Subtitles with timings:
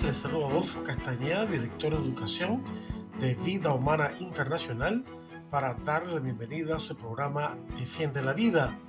[0.00, 2.64] Les saludo Adolfo Castañeda, director de Educación
[3.20, 5.04] de Vida Humana Internacional,
[5.50, 8.80] para darle la bienvenida a su programa Defiende la Vida.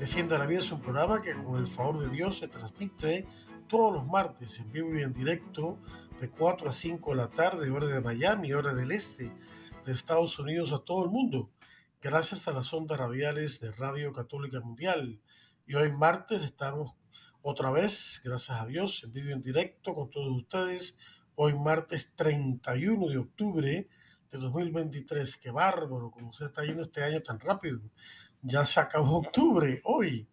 [0.00, 3.24] Defiende la Vida es un programa que con el favor de Dios se transmite
[3.68, 5.78] todos los martes en vivo y en directo
[6.20, 9.32] de 4 a 5 de la tarde, hora de Miami, hora del este
[9.86, 11.50] de Estados Unidos a todo el mundo,
[12.02, 15.20] gracias a las ondas radiales de Radio Católica Mundial.
[15.68, 16.96] Y hoy martes estamos
[17.42, 20.98] otra vez, gracias a Dios, en vivo en directo con todos ustedes.
[21.34, 23.88] Hoy martes 31 de octubre
[24.30, 25.38] de 2023.
[25.38, 27.80] Qué bárbaro, como se está yendo este año tan rápido.
[28.42, 30.28] Ya se acabó octubre hoy.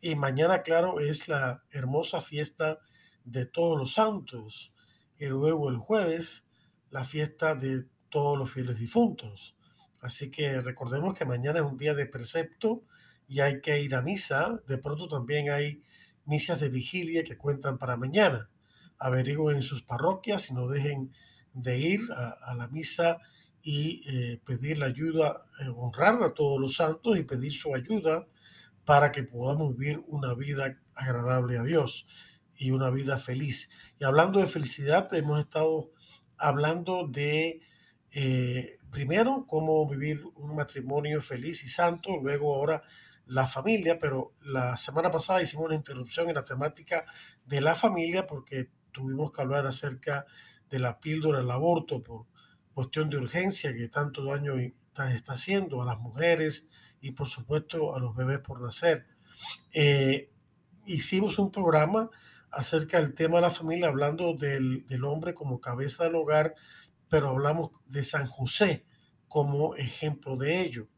[0.00, 2.78] Y mañana, claro, es la hermosa fiesta
[3.24, 4.72] de todos los santos.
[5.18, 6.44] Y luego el jueves,
[6.90, 9.56] la fiesta de todos los fieles difuntos.
[10.00, 12.84] Así que recordemos que mañana es un día de precepto
[13.26, 14.60] y hay que ir a misa.
[14.68, 15.82] De pronto también hay
[16.26, 18.50] misas de vigilia que cuentan para mañana.
[18.98, 21.12] Averigüen en sus parroquias y no dejen
[21.52, 23.18] de ir a, la misa
[23.62, 28.26] y eh, pedir la ayuda, eh, honrar a todos los santos y pedir su ayuda
[28.84, 32.06] para que podamos vivir una vida agradable a Dios
[32.56, 33.70] y una vida feliz.
[33.98, 35.90] Y hablando de felicidad, hemos estado
[36.36, 37.60] hablando de,
[38.12, 42.82] eh, primero, cómo vivir un matrimonio feliz y santo, luego ahora
[43.26, 47.04] la familia, pero la semana pasada hicimos una interrupción en la temática
[47.44, 50.26] de la familia porque tuvimos que hablar acerca
[50.70, 52.26] de la píldora del aborto por
[52.72, 56.66] cuestión de urgencia que tanto daño está, haciendo a las mujeres
[57.00, 59.06] y por supuesto a los bebés por nacer.
[59.72, 60.30] Eh,
[60.86, 62.10] hicimos un programa
[62.50, 66.54] acerca del tema de la familia, hablando del, del hombre como cabeza del hogar,
[67.08, 68.86] pero hablamos de San José
[69.28, 70.88] como ejemplo de ello.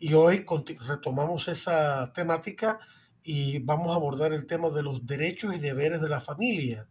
[0.00, 0.46] Y hoy
[0.86, 2.78] retomamos esa temática
[3.24, 6.86] y vamos a abordar el tema de los derechos y deberes de la familia.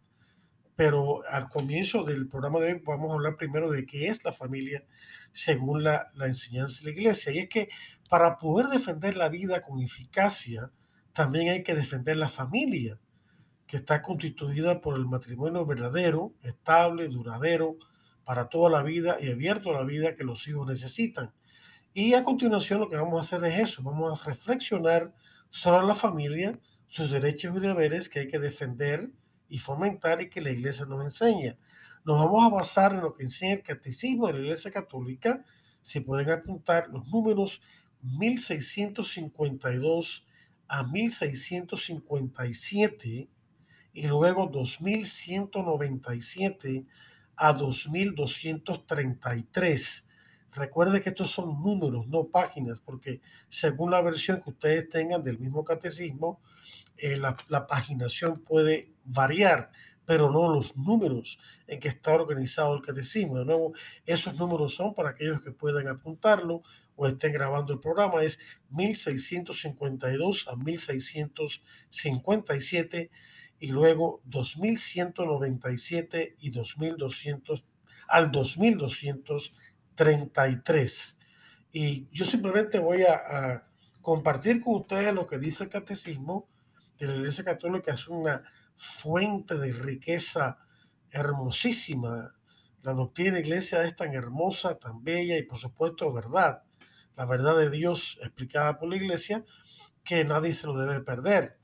[0.76, 4.32] Pero al comienzo del programa de hoy vamos a hablar primero de qué es la
[4.34, 4.84] familia
[5.32, 7.32] según la, enseñanza de la iglesia.
[7.32, 7.70] Y es que
[8.10, 10.70] para poder defender la vida con eficacia,
[11.14, 13.00] también hay que defender la familia,
[13.66, 17.76] que está constituida por el matrimonio verdadero, estable, duradero,
[18.24, 21.32] para toda la vida y abierto a la vida que los hijos necesitan.
[21.94, 25.14] Y a continuación lo que vamos a hacer es eso, vamos a reflexionar
[25.50, 29.10] sobre la familia, sus derechos y deberes que hay que defender
[29.48, 31.56] y fomentar y que la iglesia nos enseña.
[32.04, 35.42] Nos vamos a basar en lo que enseña el catecismo de la iglesia católica,
[35.82, 37.62] si pueden apuntar los números
[38.02, 40.26] 1652
[40.68, 43.28] a 1657
[43.92, 46.86] y luego 2197
[47.36, 50.07] a 2233
[50.52, 55.38] Recuerde que estos son números, no páginas, porque según la versión que ustedes tengan del
[55.38, 56.40] mismo catecismo,
[56.96, 57.36] eh, la,
[57.66, 59.70] paginación puede variar,
[60.04, 63.38] pero no los números en que está organizado el catecismo.
[63.38, 63.72] De nuevo,
[64.04, 66.62] esos números son para aquellos que puedan apuntarlo
[66.96, 73.10] o estén grabando el programa, es 1652 a 1657
[73.60, 77.62] y luego 2197 y 2200
[78.08, 79.54] al 2200
[79.98, 81.18] 33.
[81.72, 83.64] Y yo simplemente voy a,
[84.00, 86.48] compartir con ustedes lo que dice el catecismo
[86.98, 88.42] de la Iglesia Católica, es una
[88.76, 90.56] fuente de riqueza
[91.10, 92.32] hermosísima.
[92.82, 96.62] La doctrina iglesia es tan hermosa, tan bella y por supuesto verdad.
[97.16, 99.44] La verdad de Dios explicada por la iglesia
[100.04, 101.58] que nadie se lo debe perder.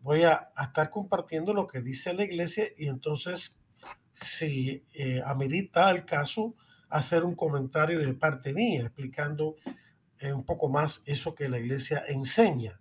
[0.00, 3.60] Voy a, estar compartiendo lo que dice la iglesia y entonces
[4.12, 6.56] si eh, amerita el caso,
[6.88, 9.56] hacer un comentario de parte mía explicando
[10.18, 12.80] eh, un poco más eso que la iglesia enseña.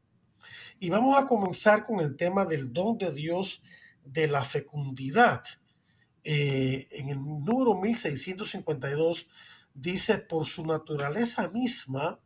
[0.79, 3.63] Y vamos a comenzar con el tema del don de Dios
[4.03, 5.43] de la fecundidad.
[6.23, 9.29] Eh, en el número 1652
[9.73, 12.19] dice, por su naturaleza misma,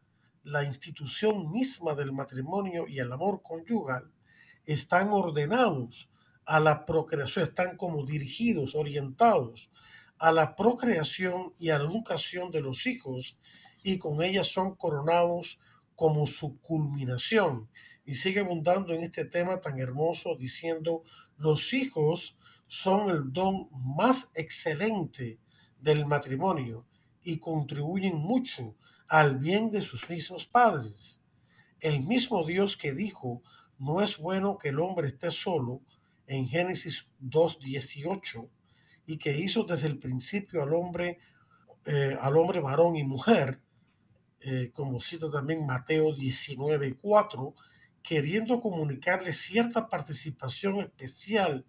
[0.43, 4.11] la institución misma del matrimonio y el amor conyugal
[4.65, 6.09] están ordenados
[6.45, 9.69] a la procreación, están como dirigidos, orientados
[10.19, 13.39] a la procreación y a la educación de los hijos
[13.83, 15.59] y con ellas son coronados
[15.95, 17.69] como su culminación.
[18.05, 21.03] Y sigue abundando en este tema tan hermoso diciendo,
[21.37, 22.37] los hijos
[22.67, 25.39] son el don más excelente
[25.79, 26.85] del matrimonio
[27.23, 28.75] y contribuyen mucho
[29.07, 31.21] al bien de sus mismos padres.
[31.79, 33.41] El mismo Dios que dijo,
[33.77, 35.81] no es bueno que el hombre esté solo,
[36.27, 38.49] en Génesis 2.18,
[39.09, 41.17] y que hizo desde el principio al hombre,
[41.87, 43.59] eh, al hombre varón y mujer,
[44.39, 47.55] eh, como cita también Mateo 19.4,
[48.03, 51.65] queriendo comunicarle cierta participación especial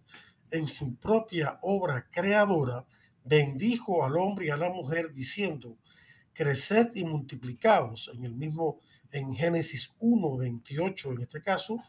[0.51, 2.85] en su propia obra creadora,
[3.25, 5.79] bendijo al hombre y a la mujer diciendo,
[6.35, 8.81] creced y multiplicaos, en el mismo,
[9.13, 11.83] en Génesis 1, 28 en este caso,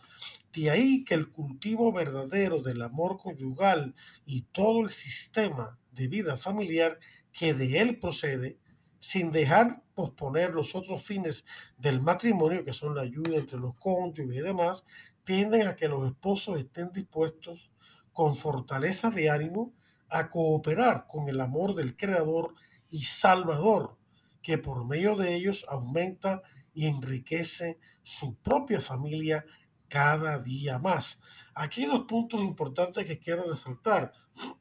[0.54, 3.96] de ahí que el cultivo verdadero del amor conyugal
[4.26, 7.00] y todo el sistema de vida familiar
[7.32, 8.58] que de él procede,
[9.00, 11.46] sin dejar posponer los otros fines
[11.78, 14.86] del matrimonio, que son la ayuda entre los cónyuges y demás,
[15.24, 17.72] tienden a que los esposos estén dispuestos
[18.12, 19.74] con fortaleza de ánimo
[20.10, 22.54] a cooperar con el amor del Creador
[22.90, 23.98] y Salvador,
[24.42, 26.42] que por medio de ellos aumenta
[26.74, 29.46] y enriquece su propia familia
[29.92, 31.22] cada día más.
[31.54, 34.14] Aquí hay dos puntos importantes que quiero resaltar.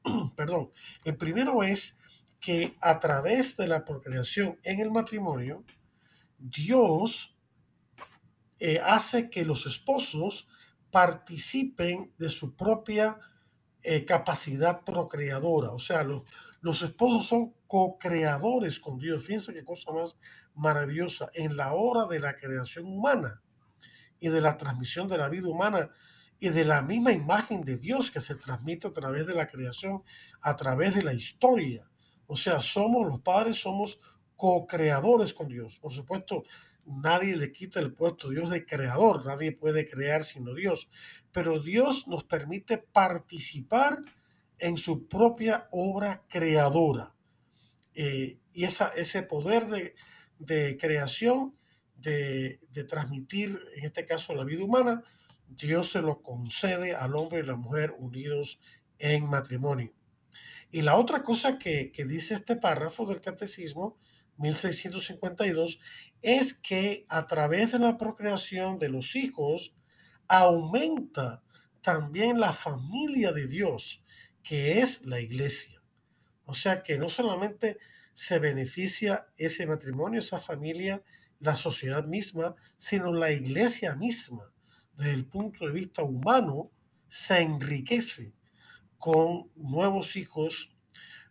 [0.36, 0.72] Perdón.
[1.04, 2.00] El primero es
[2.40, 5.64] que a través de la procreación en el matrimonio,
[6.36, 7.36] Dios
[8.58, 10.48] eh, hace que los esposos
[10.90, 13.16] participen de su propia
[13.82, 15.70] eh, capacidad procreadora.
[15.70, 16.22] O sea, los,
[16.60, 19.26] los esposos son co-creadores con Dios.
[19.26, 20.18] Fíjense qué cosa más
[20.56, 21.30] maravillosa.
[21.34, 23.40] En la hora de la creación humana
[24.20, 25.90] y de la transmisión de la vida humana
[26.38, 30.02] y de la misma imagen de Dios que se transmite a través de la creación,
[30.40, 31.88] a través de la historia.
[32.26, 34.00] O sea, somos los padres, somos
[34.36, 35.78] co-creadores con Dios.
[35.78, 36.44] Por supuesto,
[36.86, 40.90] nadie le quita el puesto a Dios de creador, nadie puede crear sino Dios,
[41.32, 44.00] pero Dios nos permite participar
[44.58, 47.14] en su propia obra creadora.
[47.94, 49.66] Eh, y esa, ese poder
[50.38, 51.54] de, creación,
[52.00, 55.02] de, transmitir, en este caso, la vida humana,
[55.48, 58.60] Dios se lo concede al hombre y la mujer unidos
[58.98, 59.92] en matrimonio.
[60.70, 63.98] Y la otra cosa que, que dice este párrafo del catecismo
[64.36, 65.80] 1652
[66.22, 69.76] es que a través de la procreación de los hijos
[70.28, 71.42] aumenta
[71.82, 74.02] también la familia de Dios,
[74.42, 75.82] que es la iglesia.
[76.44, 77.78] O sea que no solamente
[78.14, 81.02] se beneficia ese matrimonio, esa familia,
[81.40, 84.52] la sociedad misma, sino la iglesia misma,
[84.96, 86.70] desde el punto de vista humano,
[87.08, 88.32] se enriquece
[88.98, 90.76] con nuevos hijos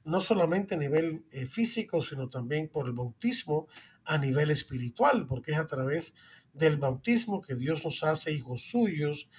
[0.03, 3.67] no solamente a nivel eh, físico, sino también por el bautismo
[4.05, 6.15] a nivel espiritual, porque es a través
[6.53, 9.29] del bautismo que Dios nos hace hijos suyos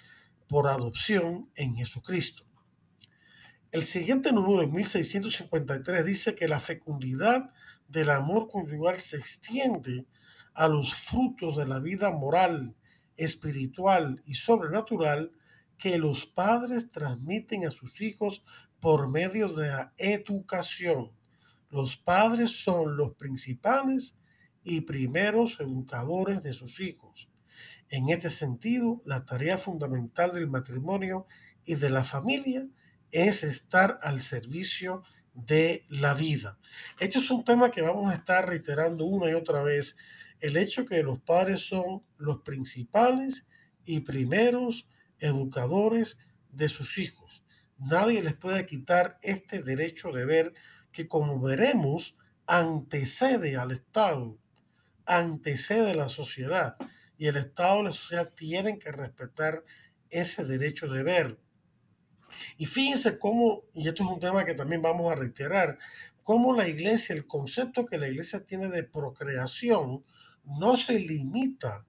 [0.49, 2.45] por adopción en Jesucristo.
[3.73, 7.51] El siguiente número, en 1653, dice que la fecundidad
[7.89, 10.07] del amor conyugal se extiende
[10.55, 12.75] a los frutos de la vida moral,
[13.17, 15.33] espiritual y sobrenatural
[15.79, 18.45] que los padres transmiten a sus hijos
[18.81, 21.13] por medio de la educación.
[21.71, 24.19] Los padres son los principales
[24.63, 27.31] y primeros educadores de sus hijos.
[27.89, 31.27] En este sentido, la tarea fundamental del matrimonio
[31.65, 32.67] y de la familia
[33.11, 35.03] es estar al servicio
[35.35, 36.59] de la vida.
[36.99, 39.97] Este es un tema que vamos a estar reiterando una y otra vez.
[40.41, 43.47] El hecho que los padres son los principales
[43.85, 46.19] y primeros educadores
[46.51, 47.45] de sus hijos.
[47.79, 50.55] Nadie les puede quitar este derecho de ver
[50.93, 54.39] que, como veremos, antecede al Estado,
[55.07, 56.77] antecede a la sociedad.
[57.17, 59.65] Y el Estado y la sociedad tienen que respetar
[60.11, 61.39] ese derecho de ver.
[62.57, 65.79] Y fíjense cómo, y esto es un tema que también vamos a reiterar,
[66.23, 70.05] cómo la iglesia, el concepto que la iglesia tiene de procreación,
[70.45, 71.87] no se limita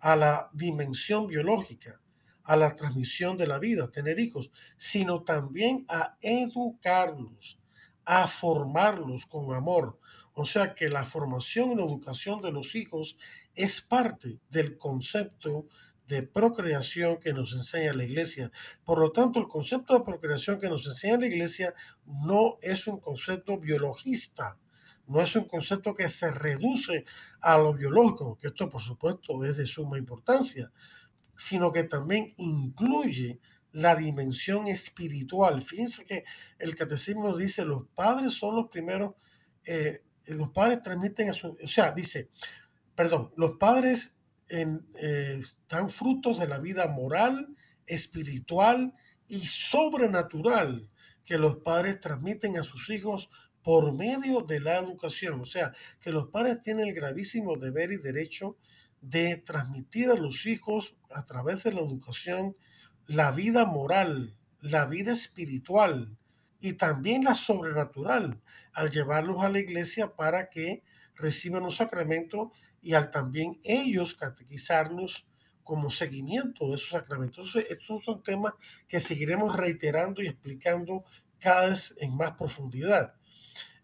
[0.00, 2.00] a la dimensión biológica,
[2.42, 7.58] a la transmisión de la vida, tener hijos, sino también a educarlos,
[8.04, 9.98] a formarlos con amor.
[10.34, 13.16] O sea que la formación y la educación de los hijos
[13.54, 15.66] es parte del concepto
[16.06, 18.50] de procreación que nos enseña la iglesia.
[18.84, 21.74] Por lo tanto, el concepto de procreación que nos enseña la iglesia
[22.04, 24.58] no es un concepto biologista,
[25.06, 27.04] no es un concepto que se reduce
[27.40, 30.70] a lo biológico, que esto por supuesto es de suma importancia,
[31.36, 33.40] sino que también incluye
[33.72, 35.62] la dimensión espiritual.
[35.62, 36.24] Fíjense que
[36.58, 39.14] el catecismo dice, los padres son los primeros,
[39.64, 42.30] eh, los padres transmiten a su, o sea, dice,
[42.94, 44.16] perdón, los padres
[44.48, 47.48] eh, dan frutos de la vida moral,
[47.86, 48.94] espiritual
[49.26, 50.88] y sobrenatural
[51.24, 53.30] que los padres transmiten a sus hijos
[53.64, 55.40] por medio de la educación.
[55.40, 58.56] O sea, que los padres tienen el gravísimo deber y derecho
[59.00, 62.56] de transmitir a los hijos a través de la educación
[63.06, 66.16] la vida moral, la vida espiritual
[66.60, 68.40] y también la sobrenatural
[68.72, 70.82] al llevarlos a la iglesia para que
[71.16, 72.52] reciban un sacramento
[72.82, 75.26] y al también ellos catequizarlos
[75.62, 77.56] como seguimiento de esos sacramentos.
[77.56, 78.52] estos son temas
[78.88, 81.04] que seguiremos reiterando y explicando
[81.38, 83.14] cada vez en más profundidad.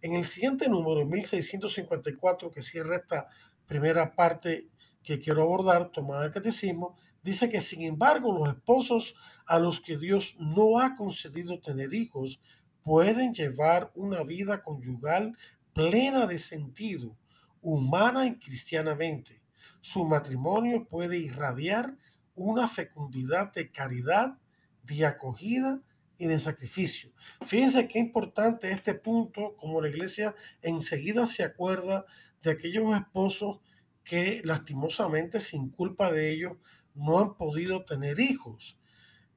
[0.02, 3.28] En el siguiente número, 1654, que cierra esta
[3.66, 4.69] primera parte
[5.02, 9.14] que quiero abordar, tomada del catecismo, dice que sin embargo los esposos
[9.47, 12.40] a los que Dios no ha concedido tener hijos
[12.83, 15.37] pueden llevar una vida conyugal
[15.75, 17.16] plena de sentido,
[17.61, 19.42] humana y cristianamente.
[19.80, 21.97] Su matrimonio puede irradiar
[22.35, 24.38] una fecundidad de caridad,
[24.83, 25.83] de acogida
[26.20, 27.10] y de sacrificio.
[27.46, 32.04] Fíjense qué importante este punto, como la iglesia enseguida se acuerda
[32.42, 33.60] de aquellos esposos
[34.04, 36.58] que lastimosamente, sin culpa de ellos,
[36.94, 38.78] no han podido tener hijos.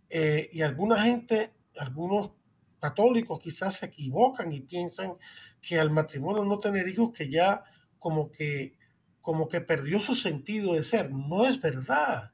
[0.09, 2.31] Eh, y alguna gente, algunos
[2.81, 5.13] católicos quizás se equivocan y piensan
[5.61, 7.63] que al matrimonio no tener hijos, que ya
[7.97, 8.77] como que,
[9.21, 11.13] como que perdió su sentido de ser.
[11.13, 12.32] No es verdad.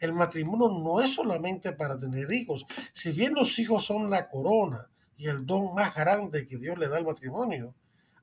[0.00, 2.66] El matrimonio no es solamente para tener hijos.
[2.92, 6.88] Si bien los hijos son la corona y el don más grande que Dios le
[6.88, 7.74] da al matrimonio,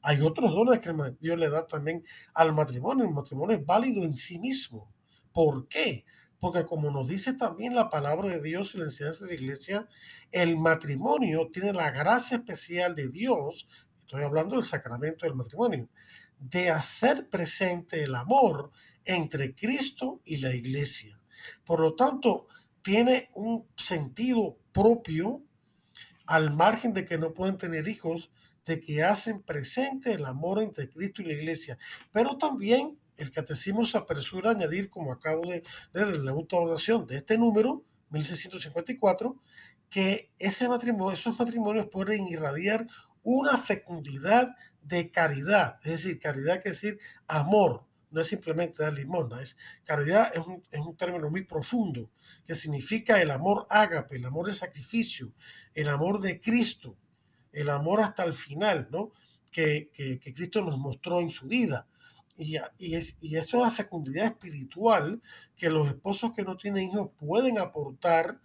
[0.02, 2.04] hay otros dones que Dios le da también
[2.34, 3.06] al matrimonio.
[3.06, 4.92] El matrimonio es válido en sí mismo.
[5.32, 6.04] ¿Por qué?
[6.40, 9.88] Porque como nos dice también la palabra de Dios y la enseñanza de la iglesia,
[10.32, 13.68] el matrimonio tiene la gracia especial de Dios,
[14.00, 15.90] estoy hablando del sacramento del matrimonio,
[16.40, 18.72] de hacer presente el amor
[19.04, 21.17] entre Cristo y la iglesia.
[21.66, 22.48] Por lo tanto,
[22.82, 25.42] tiene un sentido propio
[26.26, 28.32] al margen de que no pueden tener hijos,
[28.66, 31.78] de que hacen presente el amor entre Cristo y la iglesia.
[32.12, 35.64] Pero también el catecismo se apresura a añadir, como acabo de
[35.94, 39.36] leer en la última oración de este número, 1654,
[39.90, 42.88] que ese matrimonio, esos matrimonios pueden irradiar
[43.24, 49.42] una fecundidad de caridad, es decir, caridad quiere decir amor, no es simplemente dar limosna,
[49.42, 52.10] es caridad es un, es un, término muy profundo
[52.46, 55.34] que significa el amor ágape, el amor de sacrificio,
[55.74, 56.96] el amor de Cristo,
[57.52, 59.12] el amor hasta el final, ¿no?
[59.52, 61.88] Que, que, que Cristo nos mostró en su vida.
[62.38, 65.22] Y, y, es, y eso es la fecundidad espiritual
[65.56, 68.40] que los esposos que no tienen hijos pueden aportar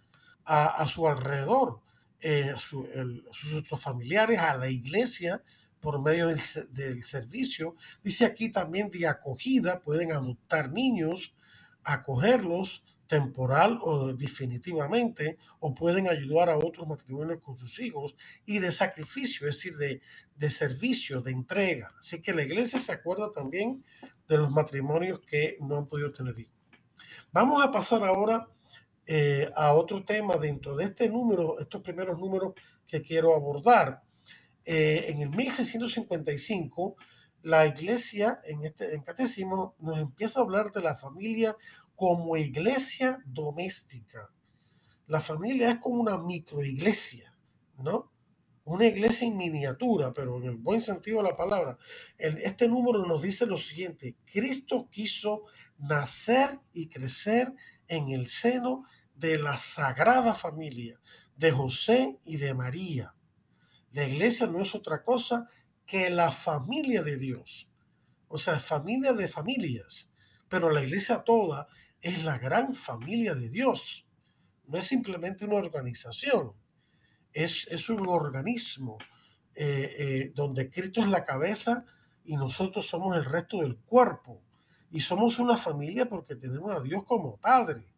[0.45, 1.79] a, a su alrededor,
[2.19, 5.43] eh, a, a sus otros familiares, a la iglesia,
[5.83, 7.75] por medio del, servicio.
[8.01, 11.35] Dice aquí también de acogida, pueden adoptar niños,
[11.83, 18.71] acogerlos temporal o definitivamente, o pueden ayudar a otros matrimonios con sus hijos, y de
[18.71, 20.01] sacrificio, es decir, de,
[20.37, 21.93] de servicio, de entrega.
[21.99, 23.83] Así que la iglesia se acuerda también
[24.29, 26.53] de los matrimonios que no han podido tener hijos.
[27.33, 28.47] Vamos a pasar ahora
[29.05, 32.53] eh, a otro tema dentro de este número, estos primeros números
[32.87, 34.01] que quiero abordar
[34.65, 36.95] eh, en el 1655,
[37.43, 41.55] la iglesia en este en catecismo nos empieza a hablar de la familia
[41.95, 44.31] como iglesia doméstica.
[45.07, 47.37] La familia es como una microiglesia,
[47.77, 48.11] ¿no?
[48.63, 51.77] Una iglesia en miniatura, pero en el buen sentido de la palabra.
[52.17, 55.43] El, este número nos dice lo siguiente, Cristo quiso
[55.77, 57.53] nacer y crecer
[57.89, 61.01] en el seno de la sagrada familia
[61.35, 63.13] de José y de María
[63.93, 65.49] la iglesia no es otra cosa
[65.85, 67.71] que la familia de Dios.
[68.27, 70.11] O sea, familia de familias.
[70.49, 71.67] Pero la iglesia toda
[72.01, 74.07] es la gran familia de Dios.
[74.67, 76.53] No es simplemente una organización.
[77.31, 78.97] Es, es un organismo
[79.55, 81.85] eh, eh, donde Cristo es la cabeza
[82.23, 84.41] y nosotros somos el resto del cuerpo.
[84.89, 87.92] Y somos una familia porque tenemos a Dios como Padre.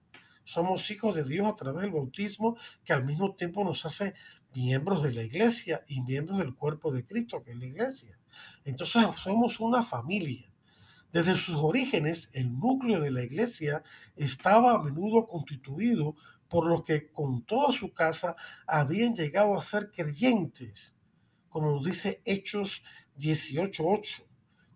[0.46, 4.14] Somos hijos de Dios a través del bautismo que al mismo tiempo nos hace
[4.56, 8.18] miembros de la iglesia y miembros del cuerpo de Cristo, que es la iglesia.
[8.64, 10.50] Entonces somos una familia.
[11.12, 13.84] Desde sus orígenes, el núcleo de la iglesia
[14.16, 16.16] estaba a menudo constituido
[16.48, 18.36] por los que con toda su casa
[18.68, 20.96] habían llegado a ser creyentes,
[21.50, 22.84] como dice Hechos
[23.18, 24.24] 18.8.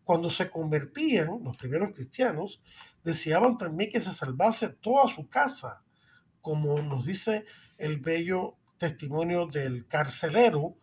[0.04, 2.62] Cuando se convertían los primeros cristianos,
[3.04, 5.84] deseaban también que se salvase toda su casa,
[6.42, 7.46] como nos dice
[7.78, 10.78] el bello testimonio del carcelero,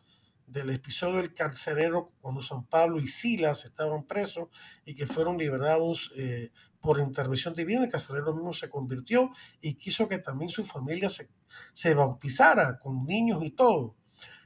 [0.47, 4.49] del episodio del carcelero cuando San Pablo y Silas estaban presos
[4.85, 10.09] y que fueron liberados eh, por intervención divina, el carcelero mismo se convirtió y quiso
[10.09, 11.29] que también su familia se,
[11.73, 13.97] se bautizara con niños y todo.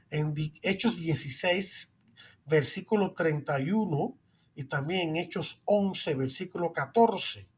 [0.09, 1.95] En Hechos 16,
[2.47, 4.17] versículo 31
[4.55, 7.50] y también en Hechos 11, versículo 14.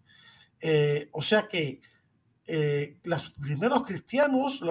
[0.65, 1.82] Eh, o sea que
[2.48, 4.62] eh, los primeros cristianos,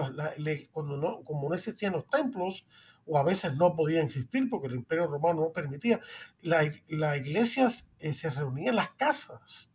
[0.70, 2.64] cuando no, como no existían los templos,
[3.04, 6.00] o a veces no podían existir porque el imperio romano no permitía,
[6.40, 7.68] la, la iglesia
[7.98, 9.70] eh, se reunía en las casas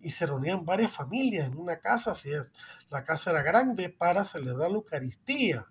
[0.00, 2.30] y se reunían varias familias en una casa, si
[2.88, 5.66] la casa era grande, para celebrar la Eucaristía,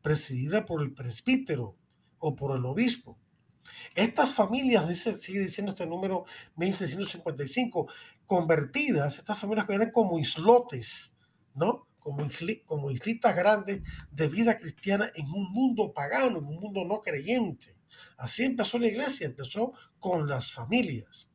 [0.00, 1.74] presidida por el presbítero
[2.20, 3.18] o por el obispo.
[3.94, 6.24] Estas familias, dice, sigue diciendo este número
[6.56, 7.88] 1655,
[8.26, 11.14] convertidas, estas familias que eran como islotes,
[11.54, 11.86] ¿no?
[11.98, 12.26] Como,
[12.66, 17.76] como islitas grandes de vida cristiana en un mundo pagano, en un mundo no creyente.
[18.16, 21.30] Así empezó la iglesia, empezó con las familias.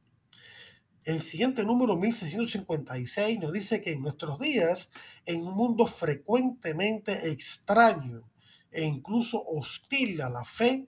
[1.03, 4.91] El siguiente número, 1656, nos dice que en nuestros días,
[5.25, 8.29] en un mundo frecuentemente extraño
[8.69, 10.88] e incluso hostil a la fe,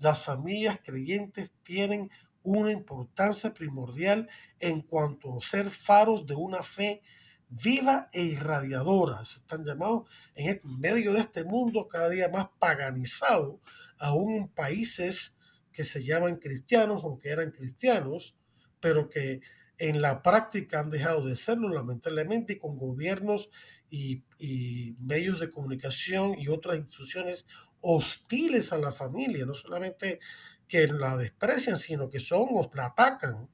[0.00, 2.10] las familias creyentes tienen
[2.42, 4.28] una importancia primordial
[4.58, 7.02] en cuanto a ser faros de una fe
[7.48, 9.24] viva e irradiadora.
[9.24, 13.60] Se están llamados en medio de este mundo cada día más paganizado,
[13.98, 15.36] aún en países
[15.72, 18.36] que se llaman cristianos o que eran cristianos,
[18.80, 19.40] pero que
[19.76, 23.50] en la práctica han dejado de serlo, lamentablemente, y con gobiernos
[23.90, 27.46] y, y medios de comunicación y otras instituciones
[27.80, 30.20] hostiles a la familia, no solamente
[30.68, 33.48] que la desprecian, sino que son o la atacan.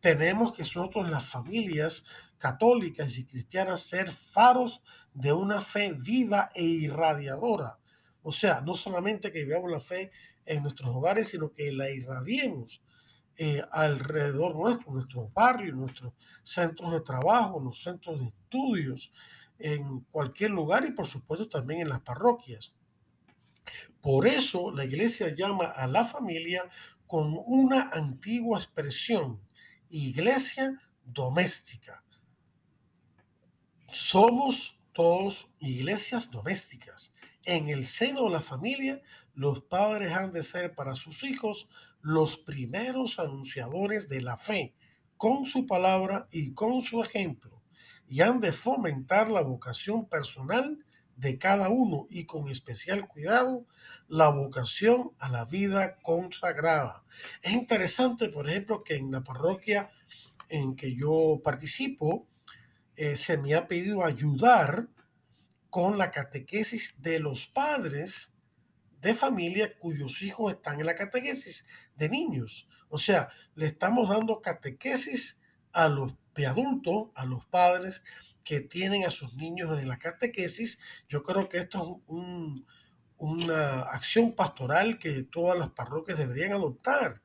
[0.00, 2.06] Tenemos que nosotros las familias
[2.38, 7.78] católicas y cristianas ser faros de una fe viva e irradiadora.
[8.22, 10.10] O sea, no solamente que vivamos la fe
[10.46, 12.82] en nuestros hogares, sino que la irradiemos
[13.36, 19.12] eh, alrededor nuestro, nuestros barrios, nuestros centros de trabajo, los centros de estudios,
[19.58, 22.74] en cualquier lugar y por supuesto también en las parroquias.
[24.00, 26.68] Por eso la iglesia llama a la familia
[27.06, 29.40] con una antigua expresión,
[29.88, 32.04] iglesia doméstica.
[33.88, 37.14] Somos todos iglesias domésticas.
[37.44, 39.00] En el seno de la familia,
[39.34, 41.68] los padres han de ser para sus hijos
[42.02, 44.74] los primeros anunciadores de la fe,
[45.16, 47.62] con su palabra y con su ejemplo,
[48.08, 50.84] y han de fomentar la vocación personal
[51.18, 53.66] de cada uno y con especial cuidado
[54.06, 57.02] la vocación a la vida consagrada.
[57.42, 59.90] Es interesante, por ejemplo, que en la parroquia
[60.48, 62.26] en que yo participo,
[62.96, 64.88] eh, se me ha pedido ayudar
[65.70, 68.32] con la catequesis de los padres
[69.00, 71.64] de familia cuyos hijos están en la catequesis
[71.96, 72.68] de niños.
[72.88, 75.40] O sea, le estamos dando catequesis
[75.72, 78.04] a los de adultos, a los padres
[78.48, 82.62] que tienen a sus niños en la catequesis, yo creo que esto es
[83.18, 87.20] una acción pastoral que todas las parroquias deberían adoptar.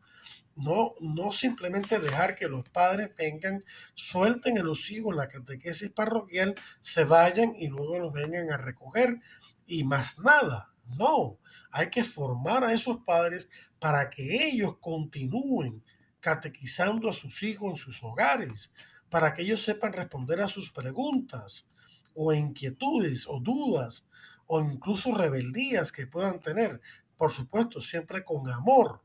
[0.58, 3.64] No, no simplemente dejar que los padres vengan,
[3.96, 9.22] suelten a los hijos la catequesis parroquial, se vayan y luego los vengan a recoger
[9.66, 10.74] y más nada.
[10.98, 11.40] No,
[11.72, 13.48] hay que formar a esos padres
[13.80, 15.86] para que ellos continúen
[16.20, 18.74] catequizando a sus hijos en sus hogares,
[19.14, 21.70] para que ellos sepan responder a sus preguntas
[22.16, 24.08] o inquietudes o dudas
[24.48, 26.82] o incluso rebeldías que puedan tener.
[27.16, 29.04] Por supuesto, siempre con amor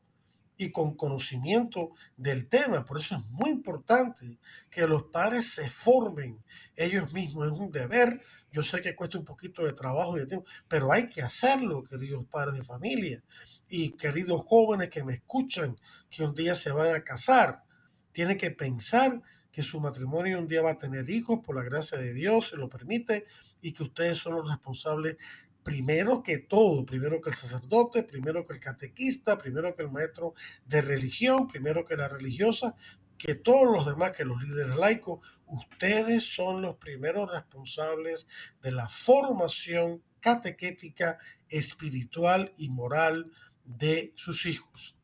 [0.56, 2.86] y con conocimiento del tema.
[2.86, 4.38] Por eso es muy importante
[4.70, 6.42] que los padres se formen
[6.74, 7.48] ellos mismos.
[7.48, 8.18] Es un deber.
[8.50, 11.84] Yo sé que cuesta un poquito de trabajo y de tiempo, pero hay que hacerlo,
[11.84, 13.22] queridos padres de familia
[13.68, 15.76] y queridos jóvenes que me escuchan,
[16.08, 17.62] que un día se van a casar.
[18.10, 19.20] Tienen que pensar
[19.52, 22.56] que su matrimonio un día va a tener hijos por la gracia de Dios, se
[22.56, 23.26] lo permite,
[23.60, 25.16] y que ustedes son los responsables
[25.62, 30.34] primero que todo, primero que el sacerdote, primero que el catequista, primero que el maestro
[30.64, 32.74] de religión, primero que la religiosa,
[33.18, 38.28] que todos los demás, que los líderes laicos, ustedes son los primeros responsables
[38.62, 43.30] de la formación catequética, espiritual y moral
[43.64, 44.97] de sus hijos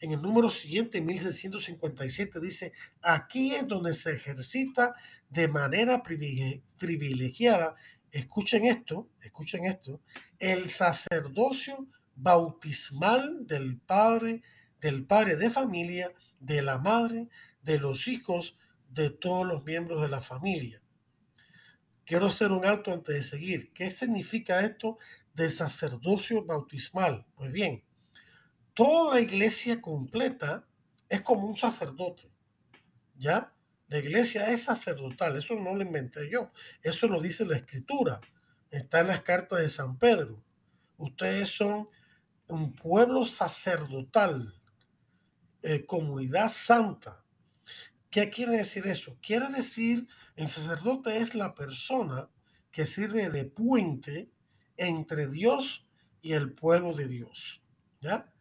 [0.00, 4.94] en el número siguiente, 1657, dice, aquí es donde se ejercita
[5.28, 7.76] de manera privilegiada,
[8.10, 10.00] escuchen esto, escuchen esto,
[10.38, 11.86] el sacerdocio
[12.16, 14.42] bautismal del padre,
[14.80, 17.28] del padre de familia, de la madre,
[17.62, 18.58] de los hijos,
[18.88, 20.82] de todos los miembros de la familia.
[22.04, 23.70] Quiero hacer un alto antes de seguir.
[23.72, 24.98] ¿Qué significa esto
[25.34, 27.26] de sacerdocio bautismal?
[27.36, 27.84] Pues bien,
[28.80, 30.66] toda iglesia completa
[31.06, 32.30] es como un sacerdote,
[33.14, 33.52] ¿ya?
[33.88, 36.50] La iglesia es sacerdotal, eso no lo inventé yo,
[36.82, 38.22] eso lo dice la escritura,
[38.70, 40.42] está en las cartas de San Pedro.
[40.96, 41.90] Ustedes son
[42.46, 44.58] un pueblo sacerdotal,
[45.60, 47.22] eh, comunidad santa.
[48.08, 49.18] ¿Qué quiere decir eso?
[49.20, 52.30] Quiere decir, el sacerdote es la persona
[52.70, 54.30] que sirve de puente
[54.78, 55.86] entre Dios
[56.22, 57.62] y el pueblo de Dios.
[58.00, 58.32] ¿Ya?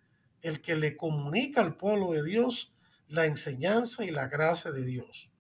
[0.42, 2.74] El que le comunica al pueblo de Dios
[3.08, 5.32] la enseñanza y la gracia de Dios.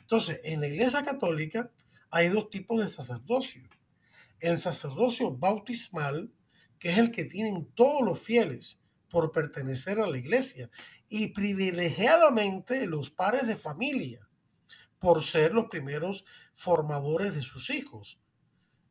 [0.00, 1.70] Entonces, en la Iglesia Católica
[2.10, 3.62] hay dos tipos de sacerdocio.
[4.40, 6.30] El sacerdocio bautismal,
[6.78, 10.70] que es el que tienen todos los fieles por pertenecer a la iglesia,
[11.08, 14.28] y privilegiadamente los padres de familia,
[14.98, 18.20] por ser los primeros formadores de sus hijos.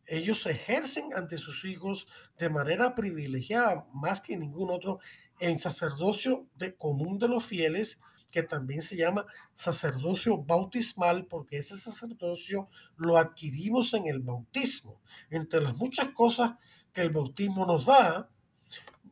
[0.08, 5.00] Ellos ejercen ante sus hijos de manera privilegiada, más que ningún otro,
[5.40, 8.00] el sacerdocio de común de los fieles
[8.36, 15.00] que también se llama sacerdocio bautismal, porque ese sacerdocio lo adquirimos en el bautismo.
[15.30, 16.52] Entre las muchas cosas
[16.92, 18.30] que el bautismo nos da,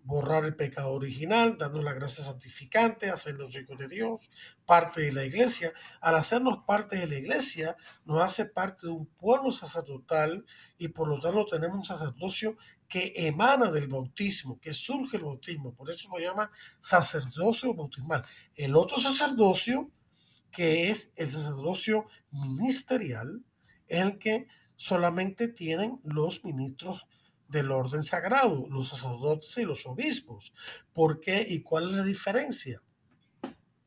[0.03, 4.29] borrar el pecado original, darnos la gracia santificante, hacernos hijos de Dios,
[4.65, 5.73] parte de la iglesia.
[6.01, 10.45] Al hacernos parte de la iglesia, nos hace parte de un pueblo sacerdotal
[10.77, 15.73] y por lo tanto tenemos un sacerdocio que emana del bautismo, que surge el bautismo.
[15.73, 18.25] Por eso se llama sacerdocio bautismal.
[18.55, 19.89] El otro sacerdocio,
[20.51, 23.41] que es el sacerdocio ministerial,
[23.87, 27.07] es el que solamente tienen los ministros
[27.53, 30.53] del orden sagrado, los sacerdotes y los obispos.
[30.91, 32.81] ¿Por qué y cuál es la diferencia?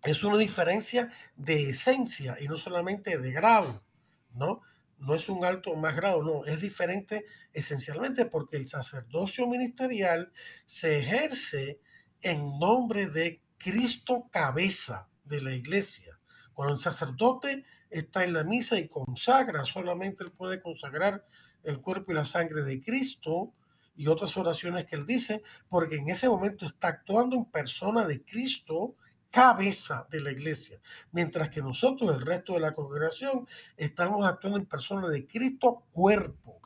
[0.05, 3.85] Es una diferencia de esencia y no solamente de grado,
[4.33, 4.63] ¿no?
[4.99, 10.33] No es un alto más grado, no, es diferente esencialmente porque el sacerdocio ministerial
[10.65, 11.81] se ejerce
[12.23, 16.19] en nombre de Cristo cabeza de la iglesia.
[16.55, 21.25] Cuando el sacerdote está en la misa y consagra, solamente él puede consagrar
[21.65, 23.53] el cuerpo y la sangre de Cristo
[23.97, 28.23] y otras oraciones que él dice, porque en ese momento está actuando en persona de
[28.23, 28.95] Cristo,
[29.31, 30.81] cabeza de la iglesia,
[31.13, 36.61] mientras que nosotros, el resto de la congregación, estamos actuando en persona de Cristo, cuerpo,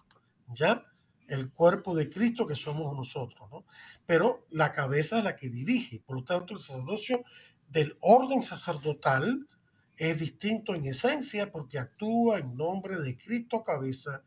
[0.49, 0.85] ¿ya?
[1.27, 3.65] El cuerpo de Cristo que somos nosotros, ¿no?
[4.07, 7.25] Pero la cabeza es la que dirige, por lo tanto, el sacerdocio
[7.69, 9.47] del orden sacerdotal
[9.97, 14.23] es distinto en esencia porque actúa en nombre de Cristo cabeza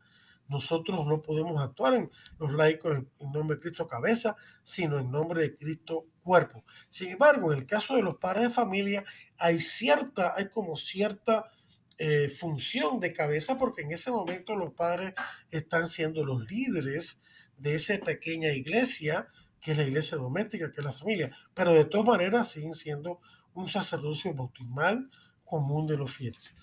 [0.48, 5.40] nosotros no podemos actuar en los laicos en, nombre de Cristo cabeza, sino en nombre
[5.40, 6.64] de Cristo cuerpo.
[6.88, 9.04] Sin embargo, en el caso de los padres de familia,
[9.38, 11.50] hay cierta, hay como cierta
[11.98, 15.14] eh, función de cabeza, porque en ese momento los padres
[15.50, 17.22] están siendo los líderes
[17.56, 19.28] de esa pequeña iglesia,
[19.60, 21.36] que es la iglesia doméstica, que es la familia.
[21.54, 23.20] Pero de todas maneras siguen siendo
[23.54, 25.10] un sacerdocio bautismal
[25.44, 26.54] común de los fieles.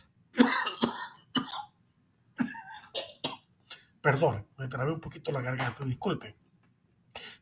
[4.02, 6.36] Perdón, me trabé un poquito la garganta, disculpen.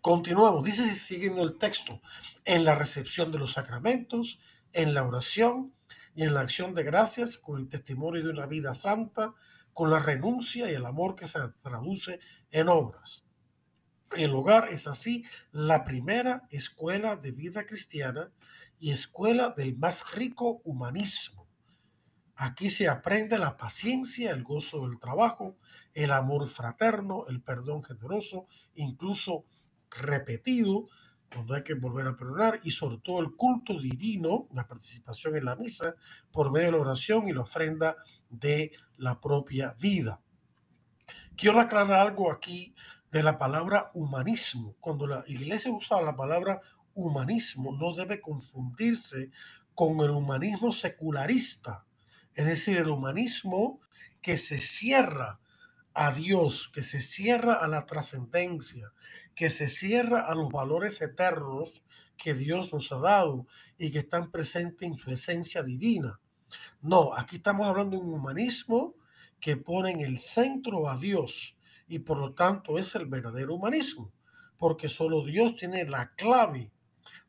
[0.01, 2.01] Continuamos, dice siguiendo el texto,
[2.43, 4.41] en la recepción de los sacramentos,
[4.73, 5.73] en la oración
[6.15, 9.33] y en la acción de gracias, con el testimonio de una vida santa,
[9.73, 12.19] con la renuncia y el amor que se traduce
[12.51, 13.23] en obras.
[14.17, 18.31] El hogar es así la primera escuela de vida cristiana
[18.79, 21.39] y escuela del más rico humanismo
[22.41, 25.57] Aquí se aprende la paciencia, el gozo del trabajo,
[25.93, 29.45] el amor fraterno, el perdón generoso, incluso
[29.89, 30.85] repetido,
[31.31, 35.45] cuando hay que volver a perdonar, y sobre todo el culto divino, la participación en
[35.45, 35.95] la misa,
[36.31, 37.97] por medio de la oración y la ofrenda
[38.29, 40.21] de la propia vida.
[41.35, 42.73] Quiero aclarar algo aquí
[43.11, 44.75] de la palabra humanismo.
[44.79, 46.61] Cuando la iglesia usa la palabra
[46.93, 49.31] humanismo, no debe confundirse
[49.73, 51.85] con el humanismo secularista
[52.39, 53.81] es decir, el humanismo
[54.21, 55.38] que se cierra
[55.93, 58.91] a Dios, que se cierra a la trascendencia,
[59.35, 61.83] que se cierra a los valores eternos
[62.17, 63.47] que Dios nos ha dado
[63.77, 66.19] y que están presentes en su esencia divina.
[66.81, 68.95] No, aquí estamos hablando de un humanismo
[69.39, 74.11] que pone en el centro a Dios y por lo tanto es el verdadero humanismo,
[74.57, 76.71] porque solo Dios tiene la clave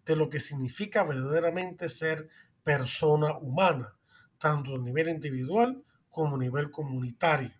[0.04, 2.28] de lo que significa verdaderamente ser
[2.64, 3.96] persona humana
[4.40, 7.59] tanto a nivel individual como a nivel comunitario.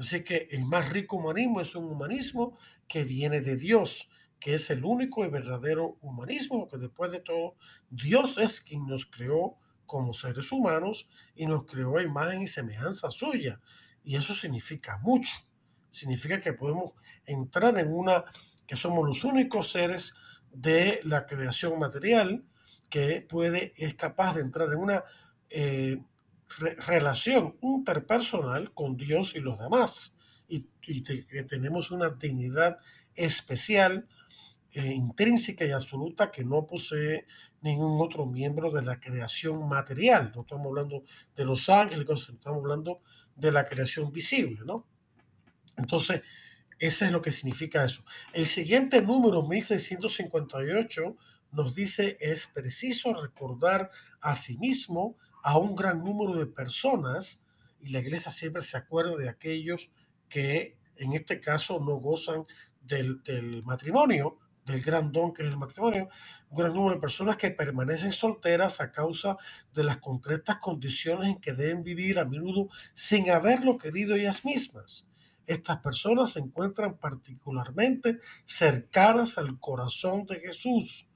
[0.00, 2.56] Así que el más rico humanismo es un humanismo
[2.88, 4.08] que viene de Dios,
[4.40, 7.56] que es el único y verdadero humanismo, que después de todo,
[7.90, 13.10] Dios es quien nos creó como seres humanos y nos creó a imagen y semejanza
[13.10, 13.60] suya.
[14.02, 15.32] Y eso significa mucho.
[15.90, 16.94] Significa que podemos
[17.26, 18.24] entrar en una,
[18.66, 20.14] que somos los únicos seres
[20.50, 22.46] de la creación material
[22.88, 25.04] que puede, es capaz de entrar en una
[25.50, 26.02] eh,
[26.58, 30.16] relación interpersonal con Dios y los demás.
[30.48, 30.66] Y,
[31.48, 32.78] tenemos una dignidad
[33.14, 34.08] especial,
[34.72, 37.26] eh, intrínseca y absoluta que no posee
[37.60, 40.32] ningún otro miembro de la creación material.
[40.34, 41.04] No estamos hablando
[41.36, 43.02] de los ángeles, estamos hablando
[43.36, 44.86] de la creación visible, ¿no?
[45.76, 46.22] Entonces,
[46.78, 48.02] eso es lo que significa eso.
[48.32, 51.16] El siguiente número, 1658,
[51.52, 57.42] nos dice es preciso recordar a sí mismo a un gran número de personas
[57.80, 59.90] y la iglesia siempre se acuerda de aquellos
[60.28, 62.46] que en este caso no gozan
[62.82, 66.08] del, del matrimonio, del gran don que es el matrimonio,
[66.50, 69.36] un gran número de personas que permanecen solteras a causa
[69.74, 75.06] de las concretas condiciones en que deben vivir a menudo sin haberlo querido ellas mismas.
[75.46, 81.09] Estas personas se encuentran particularmente cercanas al corazón de Jesús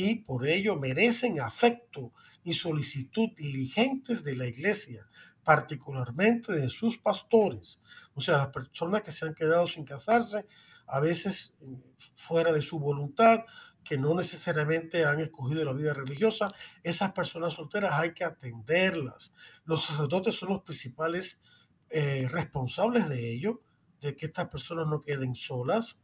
[0.00, 2.12] y por ello merecen afecto
[2.44, 5.08] y solicitud diligentes de la iglesia,
[5.42, 7.80] particularmente de sus pastores.
[8.14, 10.46] O sea, las personas que se han quedado sin casarse,
[10.86, 11.66] a veces eh,
[12.14, 13.40] fuera de su voluntad,
[13.82, 16.48] que no necesariamente han escogido la vida religiosa,
[16.84, 19.34] esas personas solteras hay que atenderlas.
[19.64, 21.42] Los sacerdotes son los principales
[21.90, 23.62] eh, responsables de ello,
[24.00, 26.00] de que estas personas no queden solas,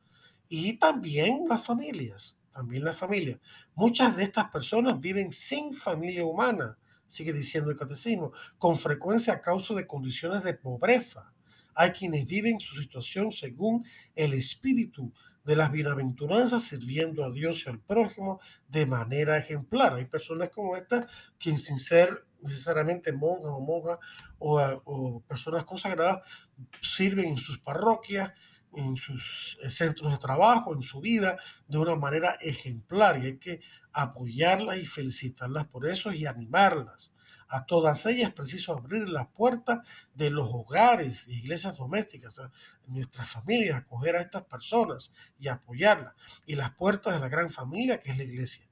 [0.49, 3.39] y también las familias, también las familias.
[3.75, 9.41] Muchas de estas personas viven sin familia humana, sigue diciendo el catecismo, con frecuencia a
[9.41, 11.33] causa de condiciones de pobreza.
[11.75, 15.13] Hay quienes viven su situación según el espíritu
[15.45, 19.95] de las bienaventuranzas, sirviendo a Dios y al prójimo de manera ejemplar.
[19.95, 21.07] Hay personas como estas
[21.39, 23.99] que sin ser necesariamente monjas o monjas
[24.39, 26.23] o, o personas consagradas
[26.81, 28.33] sirven en sus parroquias,
[28.77, 31.37] en sus eh, centros de trabajo, en su vida,
[31.69, 33.61] de una manera ejemplar y hay que
[33.93, 37.13] apoyarlas y felicitarlas por eso y animarlas.
[37.49, 42.41] A todas ellas es preciso abrir las puertas de los hogares, iglesias domésticas,
[42.87, 46.15] nuestras familias, acoger a estas personas y apoyarlas.
[46.47, 48.67] Y las puertas de la gran familia que es la iglesia.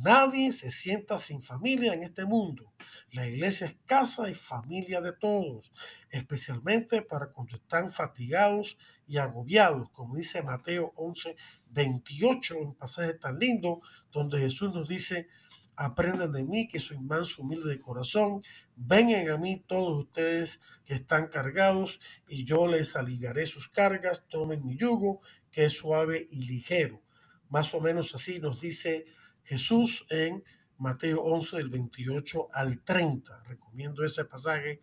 [0.00, 2.72] Nadie se sienta sin familia en este mundo.
[3.10, 5.72] La iglesia es casa y familia de todos,
[6.10, 11.34] especialmente para cuando están fatigados y agobiados, como dice Mateo 11,
[11.70, 13.80] 28, un pasaje tan lindo,
[14.12, 15.26] donde Jesús nos dice,
[15.74, 18.44] aprendan de mí que soy manso, humilde de corazón,
[18.76, 24.64] vengan a mí todos ustedes que están cargados y yo les aliviaré sus cargas, tomen
[24.64, 27.02] mi yugo, que es suave y ligero.
[27.48, 29.06] Más o menos así nos dice
[29.48, 30.44] Jesús en
[30.76, 33.44] Mateo 11 del 28 al 30.
[33.44, 34.80] Recomiendo ese pasaje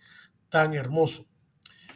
[0.49, 1.28] tan hermoso.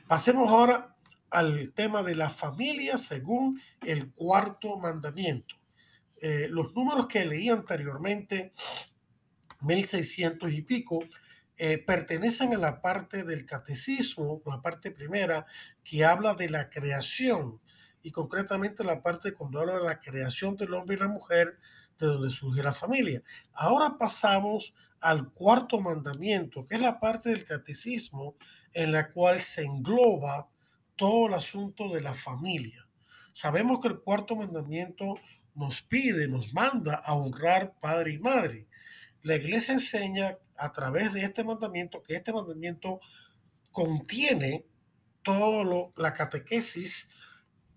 [0.07, 0.95] Pasemos ahora
[1.31, 5.55] al tema de la familia según el cuarto mandamiento.
[6.21, 8.51] Eh, los números que leí anteriormente,
[9.61, 10.99] 1600 y pico,
[11.57, 15.45] eh, pertenecen a la parte del catecismo, la parte primera,
[15.83, 17.59] que habla de la creación
[18.01, 21.59] y concretamente la parte cuando habla de la creación del hombre y la mujer,
[21.99, 23.21] de donde surge la familia.
[23.53, 28.35] Ahora pasamos al cuarto mandamiento, que es la parte del catecismo
[28.73, 30.47] en la cual se engloba
[30.95, 32.87] todo el asunto de la familia.
[33.33, 35.15] Sabemos que el cuarto mandamiento
[35.55, 38.67] nos pide, nos manda a honrar padre y madre.
[39.21, 42.99] La iglesia enseña a través de este mandamiento que este mandamiento
[43.71, 44.65] contiene
[45.21, 47.09] toda la catequesis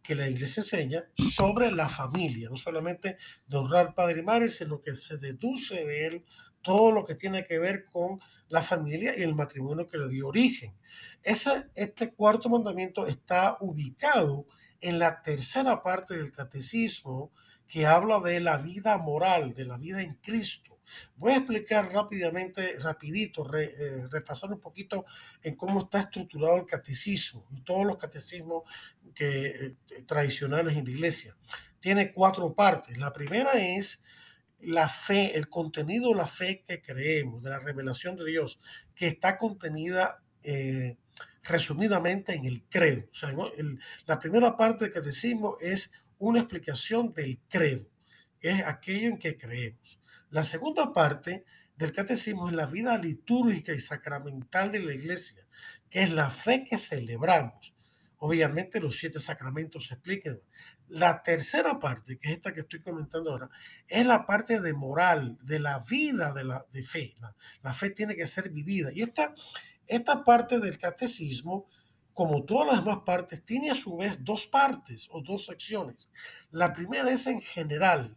[0.02, 4.80] que la iglesia enseña sobre la familia, no solamente de honrar padre y madre, sino
[4.80, 6.24] que se deduce de él
[6.62, 10.28] todo lo que tiene que ver con la familia y el matrimonio que le dio
[10.28, 10.74] origen.
[11.22, 14.46] Ese, este cuarto mandamiento está ubicado
[14.80, 17.32] en la tercera parte del catecismo
[17.66, 20.71] que habla de la vida moral, de la vida en Cristo.
[21.16, 25.04] Voy a explicar rápidamente, rapidito, eh, repasar un poquito
[25.42, 28.62] en cómo está estructurado el catecismo y todos los catecismos
[29.14, 31.36] que, eh, tradicionales en la iglesia.
[31.80, 32.96] Tiene cuatro partes.
[32.98, 34.02] La primera es
[34.60, 38.60] la fe, el contenido de la fe que creemos, de la revelación de Dios,
[38.94, 40.96] que está contenida eh,
[41.42, 43.08] resumidamente en el credo.
[43.10, 43.34] O sea,
[44.06, 47.88] la primera parte que decimos es una explicación del credo,
[48.40, 49.98] es aquello en que creemos.
[50.32, 51.44] La segunda parte
[51.76, 55.46] del catecismo es la vida litúrgica y sacramental de la iglesia,
[55.90, 57.74] que es la fe que celebramos.
[58.16, 60.40] Obviamente los siete sacramentos se explican.
[60.88, 63.50] La tercera parte, que es esta que estoy comentando ahora,
[63.86, 67.14] es la parte de moral, de la vida de la de fe.
[67.62, 68.90] La, fe tiene que ser vivida.
[68.90, 69.34] Y esta,
[69.86, 71.68] esta parte del catecismo,
[72.14, 76.08] como todas las demás partes, tiene a su vez dos partes o dos secciones.
[76.50, 78.16] La primera es en general,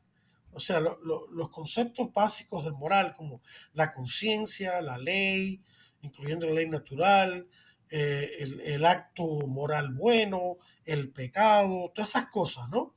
[0.56, 3.42] o sea, los conceptos básicos de moral como
[3.74, 5.62] la conciencia, la ley,
[6.02, 7.48] incluyendo la ley natural,
[7.90, 12.96] eh, el, el, acto moral bueno, el pecado, todas esas cosas, ¿no?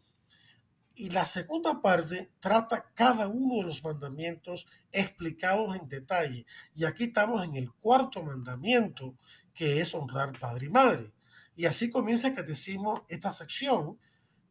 [0.94, 6.47] Y la segunda parte trata cada uno de los mandamientos explicados en detalle.
[6.75, 9.14] Y aquí estamos en el cuarto mandamiento,
[9.55, 11.12] que es honrar padre y madre.
[11.55, 13.99] Y así comienza el catecismo, esta sección,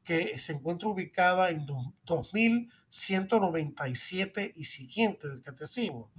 [0.07, 1.65] que se encuentra ubicada en
[2.89, 6.11] 2197 y siguiente del catecismo.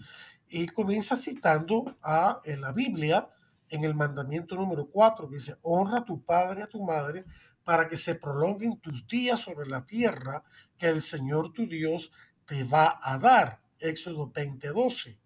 [0.48, 3.28] Y comienza citando a en la Biblia,
[3.68, 7.24] en el mandamiento número 4, que dice, honra a tu padre y a tu madre
[7.64, 10.42] para que se prolonguen tus días sobre la tierra
[10.78, 12.12] que el Señor tu Dios
[12.46, 13.60] te va a dar.
[13.78, 15.18] Éxodo 20:12.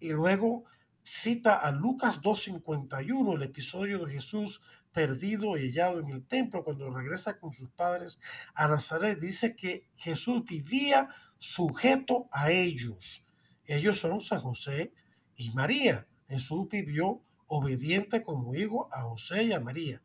[0.00, 0.64] Y luego
[1.02, 4.62] cita a Lucas 2:51, el episodio de Jesús
[4.94, 8.18] perdido y hallado en el templo cuando regresa con sus padres
[8.54, 9.18] a Nazaret.
[9.18, 13.26] Dice que Jesús vivía sujeto a ellos.
[13.66, 14.94] Ellos son San José
[15.36, 16.06] y María.
[16.28, 20.00] Jesús vivió obediente como hijo a José y a María.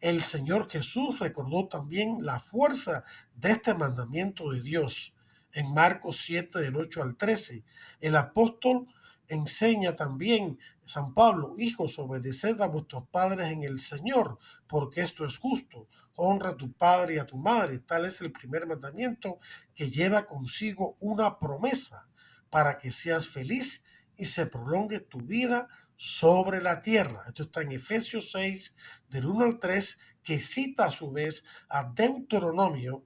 [0.00, 3.04] El Señor Jesús recordó también la fuerza
[3.36, 5.14] de este mandamiento de Dios
[5.52, 7.62] en Marcos 7 del 8 al 13.
[8.00, 8.86] El apóstol
[9.28, 15.38] enseña también, San Pablo, hijos, obedeced a vuestros padres en el Señor, porque esto es
[15.38, 15.86] justo.
[16.16, 17.78] Honra a tu padre y a tu madre.
[17.78, 19.38] Tal es el primer mandamiento
[19.74, 22.08] que lleva consigo una promesa
[22.50, 23.84] para que seas feliz
[24.16, 27.24] y se prolongue tu vida sobre la tierra.
[27.28, 28.74] Esto está en Efesios 6,
[29.08, 33.04] del 1 al 3, que cita a su vez a Deuteronomio,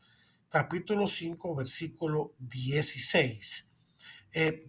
[0.48, 3.70] capítulo 5, versículo 16.
[4.32, 4.66] Eh,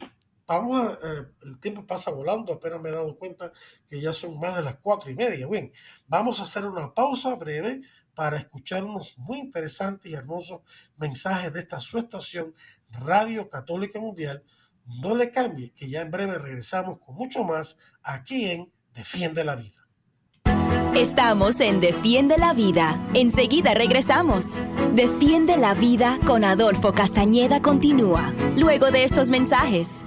[0.47, 3.51] vamos a, eh, el tiempo pasa volando, apenas me he dado cuenta
[3.85, 5.47] que ya son más de las cuatro y media.
[5.47, 5.71] Bien,
[6.07, 7.81] vamos a hacer una pausa breve
[8.15, 10.61] para escuchar unos muy interesantes y hermosos
[10.95, 12.55] mensajes de esta su estación
[13.01, 14.43] Radio Católica Mundial
[15.01, 19.55] no le cambie, que ya en breve regresamos con mucho más aquí en Defiende la
[19.55, 19.87] Vida.
[20.95, 22.99] Estamos en Defiende la Vida.
[23.13, 24.59] Enseguida regresamos.
[24.93, 30.06] Defiende la Vida con Adolfo Castañeda continúa, luego de estos mensajes.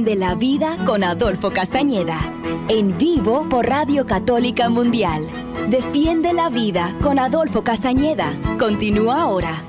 [0.00, 2.18] Defiende la vida con Adolfo Castañeda.
[2.70, 5.28] En vivo por Radio Católica Mundial.
[5.68, 8.32] Defiende la vida con Adolfo Castañeda.
[8.58, 9.62] Continúa ahora.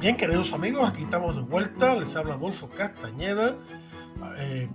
[0.00, 1.94] Bien, queridos amigos, aquí estamos de vuelta.
[1.94, 3.58] Les habla Adolfo Castañeda,
[4.38, 4.70] eh,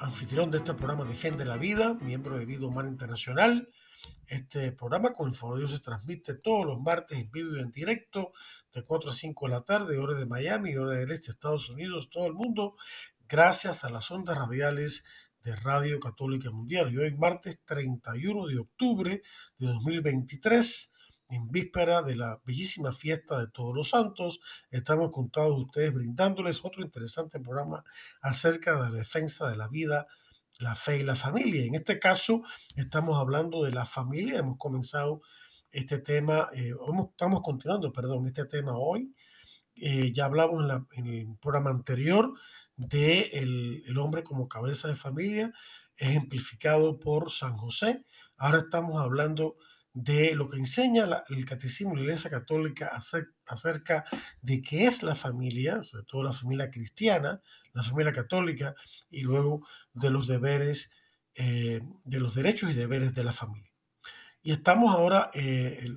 [0.00, 3.68] anfitrión de este programa Defiende la Vida, miembro de Vida Humana Internacional.
[4.26, 7.60] Este programa con el favor de Dios se transmite todos los martes en vivo y
[7.60, 8.32] en directo
[8.72, 12.08] de 4 a 5 de la tarde, hora de Miami, hora del este, Estados Unidos,
[12.10, 12.76] todo el mundo.
[13.28, 15.04] gracias a las ondas radiales
[15.42, 16.92] de Radio Católica Mundial.
[16.92, 19.22] Y hoy, martes 31 de octubre
[19.58, 20.92] de 2023,
[21.28, 24.40] en víspera de la bellísima fiesta de Todos los Santos,
[24.70, 27.82] estamos con todos ustedes brindándoles otro interesante programa
[28.20, 30.06] acerca de la defensa de la vida,
[30.62, 31.64] la fe y la familia.
[31.64, 32.42] En este caso,
[32.76, 34.38] estamos hablando de la familia.
[34.38, 35.20] Hemos comenzado
[35.70, 36.72] este tema, eh,
[37.10, 39.14] estamos continuando, perdón, este tema hoy.
[39.74, 42.32] Eh, ya hablamos en, el programa anterior
[42.76, 45.52] de el, hombre como cabeza de familia,
[45.96, 48.04] ejemplificado por San José.
[48.36, 49.56] Ahora estamos hablando
[49.94, 52.98] de lo que enseña el Catecismo de la Iglesia Católica
[53.46, 54.04] acerca
[54.40, 58.74] de qué es la familia, sobre todo la familia cristiana, la familia católica,
[59.10, 60.90] y luego de los deberes,
[61.34, 63.72] eh, de los derechos y deberes de la familia.
[64.44, 65.88] Y estamos ahora, eh,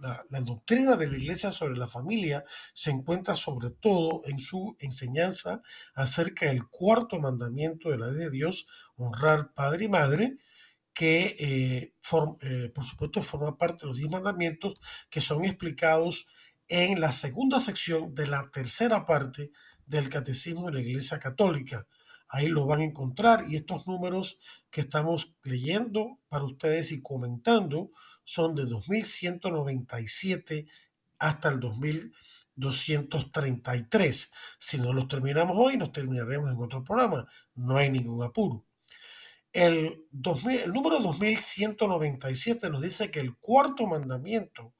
[0.00, 5.62] la, doctrina de la iglesia sobre la familia se encuentra sobre todo en su enseñanza
[5.94, 10.36] acerca del cuarto mandamiento de la ley de Dios, honrar padre y madre,
[10.94, 11.94] que eh,
[12.42, 14.78] eh, por supuesto forma parte de los diez mandamientos
[15.08, 16.26] que son explicados
[16.68, 19.50] en la segunda sección de la tercera parte
[19.86, 21.86] del Catecismo de la Iglesia Católica.
[22.28, 24.38] Ahí lo van a encontrar y estos números
[24.70, 27.90] que estamos leyendo para ustedes y comentando
[28.24, 30.66] son de 2197
[31.18, 34.32] hasta el 2233.
[34.58, 37.26] Si no los terminamos hoy, nos terminaremos en otro programa.
[37.54, 38.64] No hay ningún apuro.
[39.52, 44.74] El, 2000, el número 2197 nos dice que el cuarto mandamiento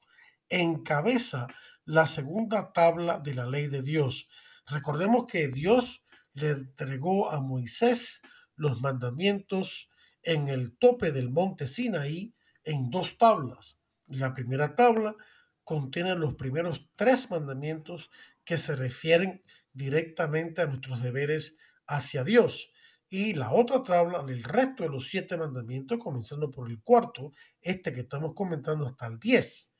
[0.49, 1.47] encabeza
[1.85, 4.29] la segunda tabla de la ley de Dios.
[4.65, 8.21] Recordemos que Dios le entregó a Moisés
[8.55, 9.89] los mandamientos
[10.23, 13.79] en el tope del monte Sinaí en dos tablas.
[14.07, 15.15] La primera tabla
[15.63, 18.09] contiene los primeros tres mandamientos
[18.43, 19.43] que se refieren
[19.73, 21.57] directamente a nuestros deberes
[21.87, 22.72] hacia Dios.
[23.15, 27.93] Y la otra tabla, el resto de los siete mandamientos, comenzando por el cuarto, este
[27.93, 29.71] que estamos comentando hasta el diez.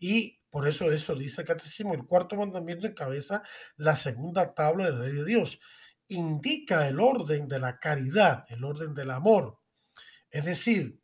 [0.00, 3.44] Y por eso eso dice el catecismo, el cuarto mandamiento encabeza
[3.76, 5.60] la segunda tabla de la ley de Dios
[6.08, 9.60] indica el orden de la caridad, el orden del amor.
[10.28, 11.00] Es decir,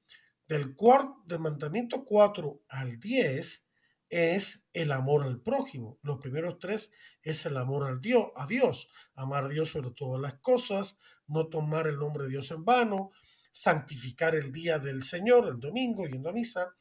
[0.48, 3.70] del, cuarto, del mandamiento 4 al 10
[4.08, 6.00] es el amor al prójimo.
[6.02, 6.90] Los primeros tres
[7.22, 10.98] es el amor al Dios, a Dios, amar a Dios sobre todas las cosas,
[11.30, 13.10] no tomar el nombre de Dios en vano,
[13.52, 16.74] santificar el día del Señor, el domingo, yendo a misa.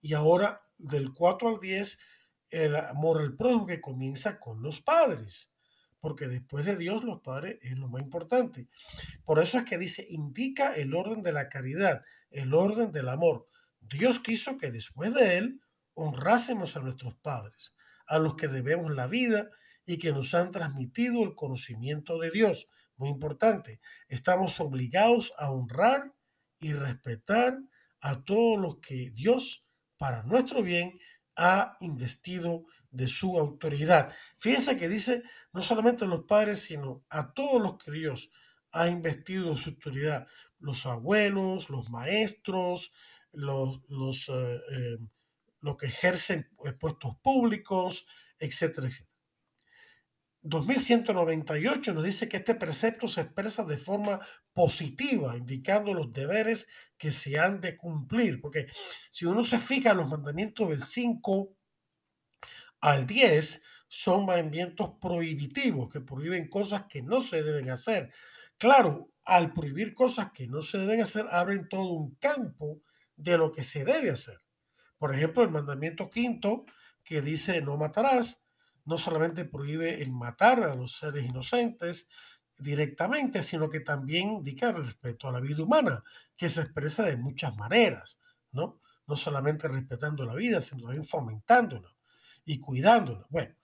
[0.00, 1.98] Y ahora del 4 al 10,
[2.50, 5.50] el amor al prójimo que comienza con los padres
[6.00, 8.68] porque después de Dios los padres es lo más importante.
[9.24, 13.48] Por eso es que dice, indica el orden de la caridad, el orden del amor.
[13.80, 15.60] Dios quiso que después de Él
[15.94, 17.74] honrásemos a nuestros padres,
[18.06, 19.50] a los que debemos la vida
[19.86, 22.68] y que nos han transmitido el conocimiento de Dios.
[22.98, 26.12] Muy importante, estamos obligados a honrar
[26.58, 27.56] y respetar
[28.00, 30.98] a todos los que Dios, para nuestro bien,
[31.36, 34.12] ha investido de su autoridad.
[34.38, 35.22] Fíjense que dice
[35.52, 38.32] no solamente a los padres, sino a todos los que Dios
[38.72, 40.26] ha investido de su autoridad,
[40.58, 42.92] los abuelos, los maestros,
[43.30, 48.08] los, los, eh, eh, que ejercen puestos públicos,
[48.40, 49.07] etcétera, etcétera.
[50.48, 54.20] 2198 nos dice que este precepto se expresa de forma
[54.52, 58.40] positiva, indicando los deberes que se han de cumplir.
[58.40, 58.68] Porque
[59.10, 61.54] si uno se fija en los mandamientos del 5
[62.80, 68.12] al 10, son mandamientos prohibitivos, que prohíben cosas que no se deben hacer.
[68.58, 72.80] Claro, al prohibir cosas que no se deben hacer, abren todo un campo
[73.16, 74.40] de lo que se debe hacer.
[74.98, 76.64] Por ejemplo, el mandamiento quinto,
[77.04, 78.47] que dice no matarás,
[78.88, 82.08] no solamente prohíbe el matar a los seres inocentes
[82.56, 86.02] directamente, sino que también indica respeto a la vida humana,
[86.36, 88.18] que se expresa de muchas maneras,
[88.50, 88.80] ¿no?
[89.06, 91.94] No solamente respetando la vida, sino también fomentándola
[92.46, 93.26] y cuidándola.
[93.28, 93.54] Bueno,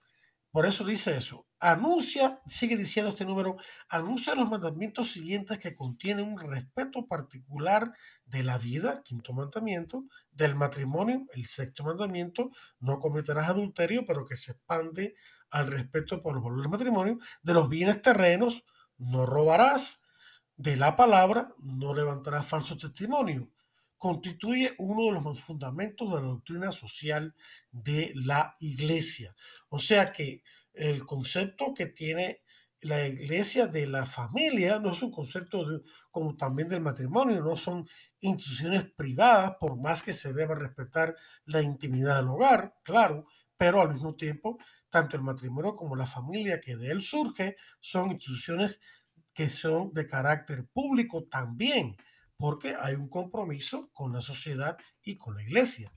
[0.51, 1.47] por eso dice eso.
[1.67, 3.57] Anuncia, sigue diciendo este número,
[3.89, 7.91] anuncia los mandamientos siguientes que contienen un respeto particular
[8.23, 14.35] de la vida, quinto mandamiento, del matrimonio, el sexto mandamiento, no cometerás adulterio, pero que
[14.35, 15.15] se expande
[15.49, 18.63] al respeto por los valores del matrimonio, de los bienes terrenos,
[18.99, 20.03] no robarás,
[20.57, 23.49] de la palabra, no levantarás falso testimonio.
[23.97, 27.33] Constituye uno de los fundamentos de la doctrina social
[27.71, 29.35] de la iglesia.
[29.69, 30.43] O sea que
[30.75, 32.41] el concepto que tiene
[32.81, 35.65] la iglesia de la familia no es un concepto
[36.11, 37.87] como también del matrimonio, no son
[38.19, 41.15] instituciones privadas, por más que se deba respetar
[41.45, 43.25] la intimidad del hogar, claro,
[43.57, 44.57] pero al mismo tiempo,
[44.89, 48.79] tanto el matrimonio como la familia que de él surge son instituciones
[49.33, 51.97] que son de carácter público también,
[52.37, 55.91] porque hay un compromiso con la sociedad y con la iglesia.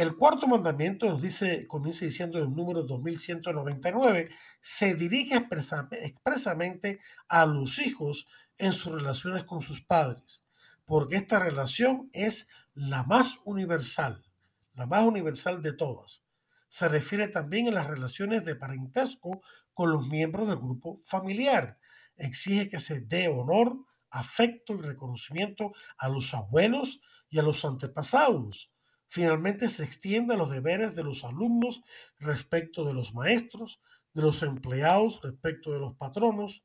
[0.00, 7.78] El cuarto mandamiento nos dice, comienza diciendo el número 2199, se dirige expresamente a los
[7.78, 8.26] hijos
[8.56, 10.42] en sus relaciones con sus padres,
[10.86, 14.24] porque esta relación es la más universal,
[14.72, 16.24] la más universal de todas.
[16.68, 19.42] Se refiere también a las relaciones de parentesco
[19.74, 21.78] con los miembros del grupo familiar.
[22.16, 23.76] Exige que se dé honor,
[24.08, 28.72] afecto y reconocimiento a los abuelos y a los antepasados
[29.12, 31.82] Finalmente se extiende a los deberes de los alumnos
[32.20, 33.80] respecto de los maestros,
[34.14, 36.64] de los empleados respecto de los patronos,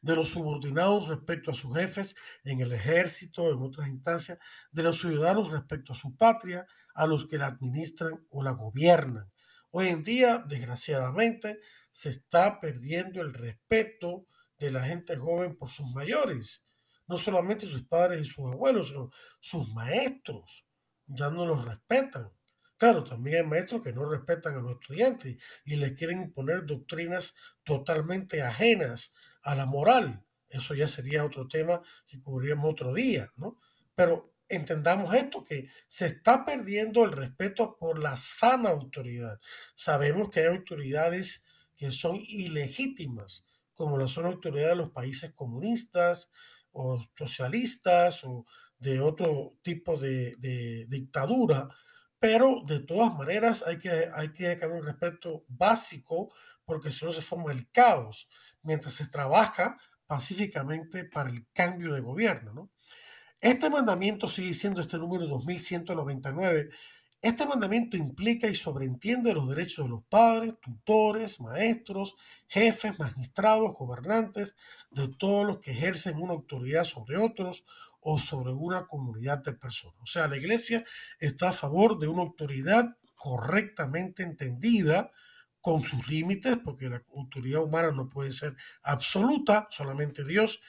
[0.00, 4.38] de los subordinados respecto a sus jefes en el ejército, en otras instancias,
[4.72, 9.30] de los ciudadanos respecto a su patria, a los que la administran o la gobiernan.
[9.70, 11.60] Hoy en día, desgraciadamente,
[11.92, 14.24] se está perdiendo el respeto
[14.58, 16.66] de la gente joven por sus mayores,
[17.06, 19.10] no solamente sus padres y sus abuelos, sino
[19.40, 20.64] sus maestros
[21.08, 22.30] ya no los respetan.
[22.76, 27.34] Claro, también hay maestros que no respetan a los estudiantes y les quieren imponer doctrinas
[27.64, 30.22] totalmente ajenas a la moral.
[30.48, 33.58] Eso ya sería otro tema que cubriríamos otro día, ¿no?
[33.94, 39.40] Pero entendamos esto, que se está perdiendo el respeto por la sana autoridad.
[39.74, 41.44] Sabemos que hay autoridades
[41.76, 43.44] que son ilegítimas,
[43.74, 46.32] como lo son autoridades de los países comunistas
[46.72, 48.46] o socialistas o
[48.78, 51.68] de otro tipo de, dictadura,
[52.18, 56.32] pero de todas maneras hay que, hay que haber un respeto básico
[56.64, 58.28] porque si no se forma el caos
[58.62, 59.76] mientras se trabaja
[60.06, 62.52] pacíficamente para el cambio de gobierno.
[62.52, 62.70] ¿no?
[63.40, 66.70] Este mandamiento sigue siendo este número 2199
[67.20, 72.14] este mandamiento implica y sobreentiende los derechos de los padres, tutores, maestros,
[72.46, 74.54] jefes, magistrados, gobernantes,
[74.92, 77.66] de todos los que ejercen una autoridad sobre otros
[78.00, 80.00] o sobre una comunidad de personas.
[80.00, 80.84] O sea, la iglesia
[81.18, 85.10] está a favor de una autoridad correctamente entendida,
[85.60, 90.62] con sus límites, porque la autoridad humana no puede ser absoluta, solamente Dios,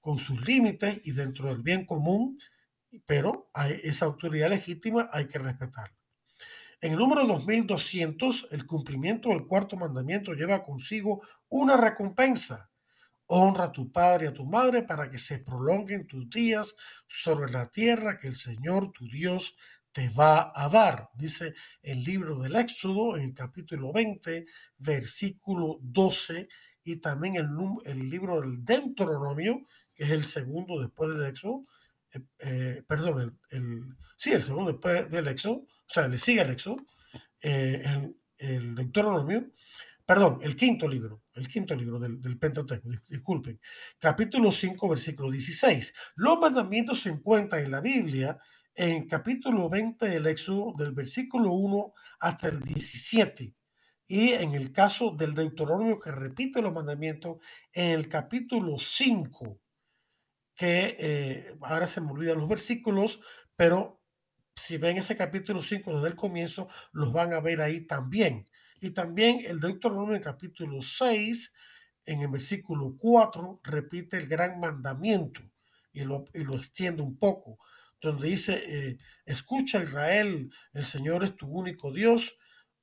[0.00, 2.38] con sus límites y dentro del bien común
[3.06, 3.50] pero
[3.82, 5.96] esa autoridad legítima hay que respetarla.
[6.80, 12.70] En el número 2200, el cumplimiento del cuarto mandamiento lleva consigo una recompensa.
[13.26, 16.74] Honra a tu padre y a tu madre para que se prolonguen tus días
[17.06, 19.56] sobre la tierra que el Señor tu Dios
[19.94, 21.08] te va a dar.
[21.14, 24.44] Dice el libro del Éxodo en el capítulo 20,
[24.78, 26.48] versículo 12,
[26.82, 27.48] y también el,
[27.84, 29.62] el libro del Deuteronomio,
[29.94, 31.64] que es el segundo después del Éxodo,
[32.12, 36.50] eh, eh, perdón, el, sí, el segundo después del Éxodo, o sea, le sigue el
[36.50, 36.76] Éxodo,
[37.42, 39.50] eh, el, el Deuteronomio,
[40.06, 43.60] perdón, el quinto libro, el quinto libro del, del Pentateuco, disculpen,
[43.98, 45.94] capítulo 5, versículo 16.
[46.16, 48.38] Los mandamientos se encuentran en la Biblia
[48.74, 53.54] en capítulo 20 del Éxodo, del versículo 1 hasta el 17.
[54.06, 57.38] Y en el caso del Deuteronomio que repite los mandamientos,
[57.72, 59.60] en el capítulo 5
[60.54, 63.20] que eh, ahora se me olvidan los versículos,
[63.56, 64.00] pero
[64.54, 68.46] si ven ese capítulo 5 desde el comienzo, los van a ver ahí también.
[68.84, 71.54] Y también el Deuteronomio capítulo 6,
[72.04, 75.40] en el versículo 4, repite el gran mandamiento
[75.90, 77.56] y lo, y lo extiende un poco,
[77.98, 82.36] donde dice, eh, escucha Israel, el Señor es tu único Dios,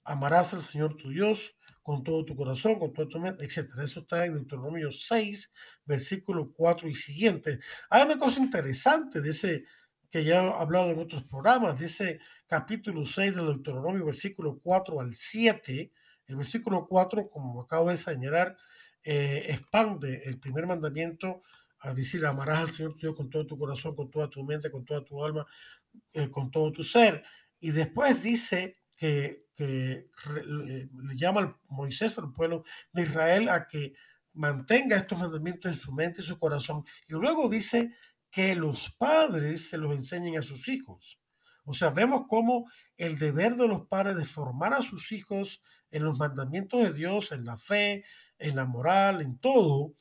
[0.03, 3.69] amarás al Señor tu Dios con todo tu corazón, con todo tu mente, etc.
[3.83, 5.51] Eso está en Deuteronomio 6,
[5.85, 7.59] versículo 4 y siguiente.
[7.91, 9.65] Hay una cosa interesante de ese,
[10.11, 15.15] que ya he hablado en otros programas, ese capítulo 6 del Deuteronomio, versículo 4 al
[15.15, 15.91] 7.
[16.27, 18.57] El versículo 4, como acabo de señalar,
[19.03, 21.41] eh, expande el primer mandamiento
[21.79, 24.83] a decir, amarás al Señor Dios con todo tu corazón, con toda tu mente, con
[24.83, 25.45] toda tu alma,
[26.13, 27.23] eh, con todo tu ser.
[27.61, 33.93] Y después dice que, le, llama a Moisés al pueblo de Israel a que
[34.33, 36.83] mantenga estos mandamientos en su mente y su corazón.
[37.07, 37.93] Y luego dice
[38.31, 41.19] que los padres se los enseñen a sus hijos.
[41.65, 42.65] O sea, vemos cómo
[42.97, 45.61] el deber de los padres de formar a sus hijos
[45.91, 48.03] en los mandamientos de Dios, en la fe,
[48.39, 49.93] en la moral, en todo,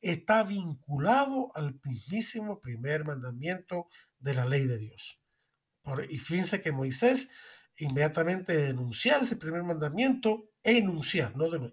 [0.00, 5.20] está vinculado al mismísimo primer mandamiento de la ley de Dios.
[6.08, 7.28] y fíjense que Moisés
[7.76, 11.72] inmediatamente denunciar ese primer mandamiento, enunciar, no de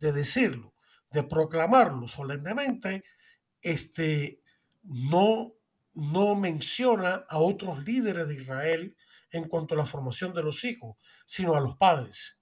[0.00, 0.74] de decirlo,
[1.10, 3.04] de proclamarlo solemnemente,
[3.60, 4.42] este,
[4.84, 5.54] no,
[6.36, 8.96] menciona a otros líderes de Israel
[9.30, 12.38] en cuanto a la formación de los hijos, sino a los padres.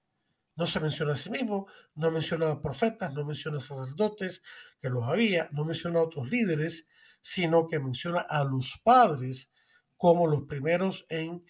[0.57, 4.43] No se menciona a sí mismo, no menciona a profetas, no menciona a sacerdotes,
[4.81, 6.89] que los había, no menciona a otros líderes,
[7.21, 9.51] sino que menciona a los padres
[9.97, 11.45] como los primeros en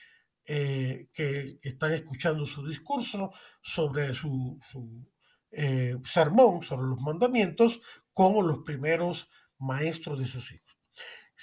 [0.45, 4.59] eh, que están escuchando su discurso sobre su,
[5.53, 7.81] eh, sermón, sobre los mandamientos,
[8.13, 10.72] como los primeros maestros de sus hijos.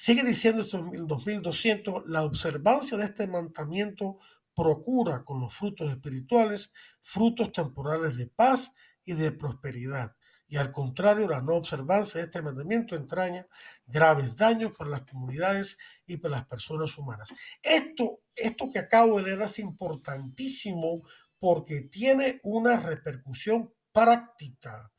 [0.02, 4.18] Sigue diciendo esto en 2200, la observancia de este mandamiento
[4.56, 6.72] procura con los frutos espirituales
[7.02, 8.74] frutos temporales de paz
[9.04, 10.16] y de prosperidad.
[10.48, 13.46] Y al contrario, la no observancia de este mandamiento entraña
[13.86, 15.78] graves daños para las comunidades
[16.08, 17.34] y para las personas humanas.
[17.62, 21.04] Esto, esto que acabo de leer es importantísimo
[21.40, 24.94] porque tiene una repercusión práctica,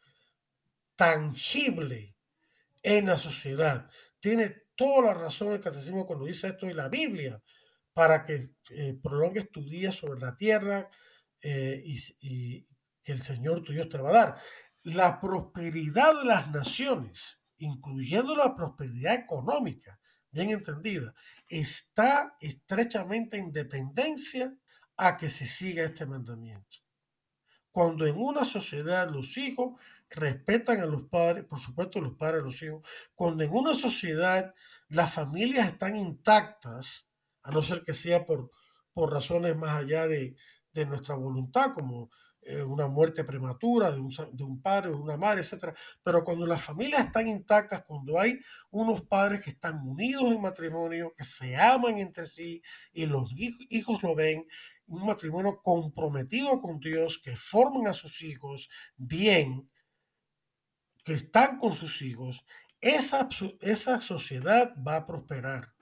[0.94, 2.14] tangible
[2.82, 3.88] en la sociedad.
[4.20, 7.38] Tiene toda la razón el catecismo cuando dice esto y la Biblia
[7.92, 10.88] para que eh, prolongues tu día sobre la tierra
[11.42, 12.66] eh, y,
[13.04, 14.38] que el Señor tu Dios te va a dar.
[14.84, 20.00] La prosperidad de las naciones, incluyendo la prosperidad económica,
[20.30, 21.14] bien entendida,
[21.46, 24.56] está estrechamente en dependencia
[24.96, 26.78] a que se siga este mandamiento.
[27.70, 29.78] Cuando en una sociedad los hijos
[30.10, 34.54] respetan a los padres, por supuesto los padres los hijos, cuando en una sociedad
[34.88, 37.10] las familias están intactas,
[37.42, 38.50] a no ser que sea por,
[38.92, 40.36] por razones más allá de,
[40.86, 42.10] nuestra voluntad, como
[42.42, 45.76] eh, una muerte prematura de un, de un padre o de una madre, etc.
[46.02, 48.40] Pero cuando las familias están intactas, cuando hay
[48.70, 54.02] unos padres que están unidos en matrimonio, que se aman entre sí y los hijos
[54.02, 54.46] lo ven,
[54.86, 59.70] un matrimonio comprometido con Dios, que forman a sus hijos bien,
[61.14, 62.44] están con sus hijos,
[62.80, 63.28] esa,
[63.60, 65.74] esa sociedad va a prosperar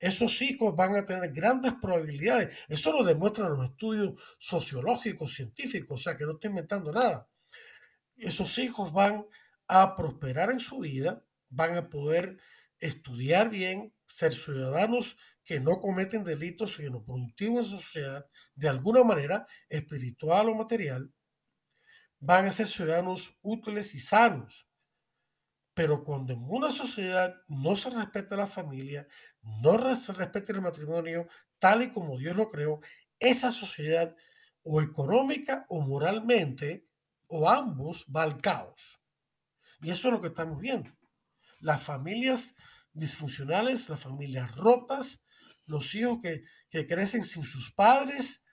[0.00, 2.56] esos hijos van a tener grandes probabilidades.
[2.68, 7.28] Eso lo demuestran los estudios sociológicos, científicos, o sea que no estoy inventando nada.
[8.16, 9.26] Esos hijos van
[9.68, 12.38] a prosperar en su vida, van a poder
[12.78, 19.46] estudiar bien, ser ciudadanos que no cometen delitos, sino productivos en sociedad, de alguna manera,
[19.68, 21.12] espiritual o material,
[22.20, 24.68] van a ser ciudadanos útiles y sanos.
[25.74, 29.06] Pero cuando en una sociedad no se respeta la familia,
[29.42, 32.80] no se respeta el matrimonio tal y como Dios lo creó,
[33.18, 34.14] esa sociedad
[34.62, 36.86] o económica o moralmente
[37.28, 39.00] o ambos va al caos.
[39.82, 40.90] Y eso es lo que estamos viendo.
[41.60, 42.54] Las familias
[42.92, 45.22] disfuncionales, las familias rotas,
[45.66, 48.44] los hijos que, crecen sin sus padres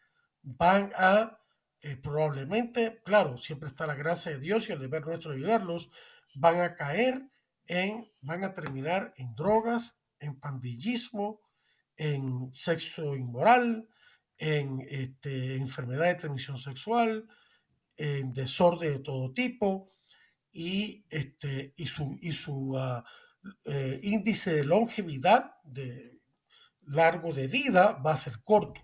[0.42, 1.40] van a
[1.82, 5.90] eh, probablemente, claro, siempre está la gracia de Dios y el deber nuestro de ayudarlos,
[6.36, 7.30] van a caer
[7.66, 11.42] en, van a terminar en drogas, en pandillismo,
[11.96, 13.88] en sexo inmoral,
[14.38, 17.28] en este, enfermedad de transmisión sexual,
[17.96, 19.92] en desorden de todo tipo
[20.52, 23.04] y, este, y su, y su ah,
[23.66, 26.22] eh, índice de longevidad, de
[26.86, 28.82] largo de vida, va a ser corto.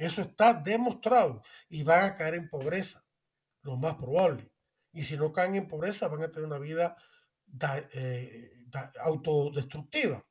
[0.00, 3.04] Eso está demostrado y van a caer en pobreza,
[3.60, 4.50] lo más probable.
[4.94, 6.96] Y si no caen en pobreza, van a tener una vida
[7.92, 8.50] eh,
[9.02, 10.24] autodestructiva.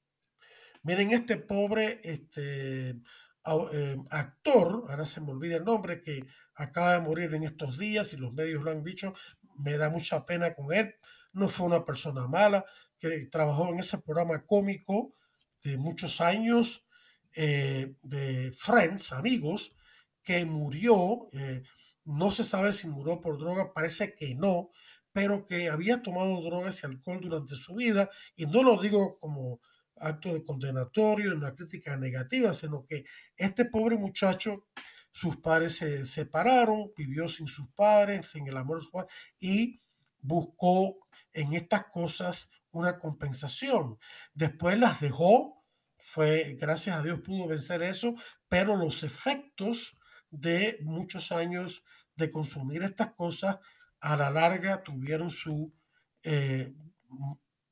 [0.81, 7.01] Miren, este pobre este, eh, actor, ahora se me olvida el nombre, que acaba de
[7.01, 9.13] morir en estos días y los medios lo han dicho,
[9.59, 10.95] me da mucha pena con él.
[11.31, 12.65] No fue una persona mala,
[12.97, 15.13] que trabajó en ese programa cómico
[15.63, 16.88] de muchos años
[17.41, 19.73] eh, de Friends, amigos,
[20.21, 21.63] que murió, eh,
[22.03, 24.71] no se sabe si murió por droga, parece que no,
[25.13, 29.61] pero que había tomado drogas y alcohol durante su vida, y no lo digo como
[29.95, 33.05] acto de condenatorio, una crítica negativa, sino que
[33.37, 34.65] este pobre muchacho,
[35.13, 39.81] sus padres se separaron, vivió sin sus padres, sin el amor de sus padres, y
[40.19, 43.97] buscó en estas cosas una compensación.
[44.33, 45.58] Después las dejó,
[45.99, 48.15] fue, gracias a Dios pudo vencer eso,
[48.47, 49.97] pero los efectos
[50.29, 51.83] de muchos años
[52.15, 53.57] de consumir estas cosas
[53.99, 55.73] a la larga tuvieron su
[56.23, 56.73] eh,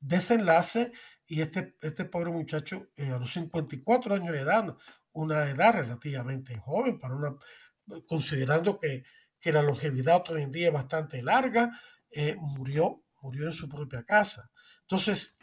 [0.00, 0.92] desenlace
[1.26, 4.76] y este, este pobre muchacho eh, a los 54 años de edad,
[5.12, 7.36] una edad relativamente joven para una,
[8.06, 9.04] considerando que,
[9.40, 11.70] que la longevidad hoy en día es bastante larga,
[12.10, 14.50] eh, murió, murió en su propia casa.
[14.82, 15.37] Entonces,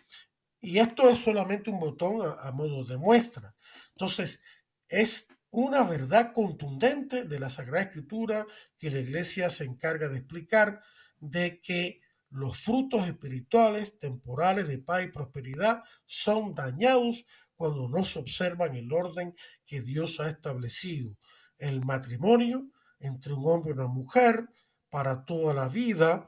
[0.66, 3.56] y esto es solamente un botón a, modo de muestra.
[3.92, 4.42] Entonces,
[4.88, 10.82] es una verdad contundente de la Sagrada Escritura que la Iglesia se encarga de explicar
[11.20, 12.02] de que
[12.32, 18.92] los frutos espirituales temporales de paz y prosperidad son dañados cuando no se observan el
[18.92, 19.36] orden
[19.66, 21.16] que Dios ha establecido.
[21.60, 24.50] El matrimonio entre un hombre y una mujer
[24.90, 26.28] para toda la vida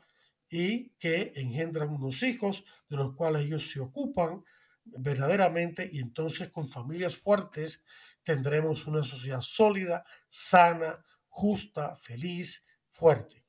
[0.49, 4.43] y que engendran unos hijos de los cuales ellos se ocupan
[4.85, 7.83] verdaderamente y entonces con familias fuertes
[8.23, 13.43] tendremos una sociedad sólida, sana, justa, feliz, fuerte.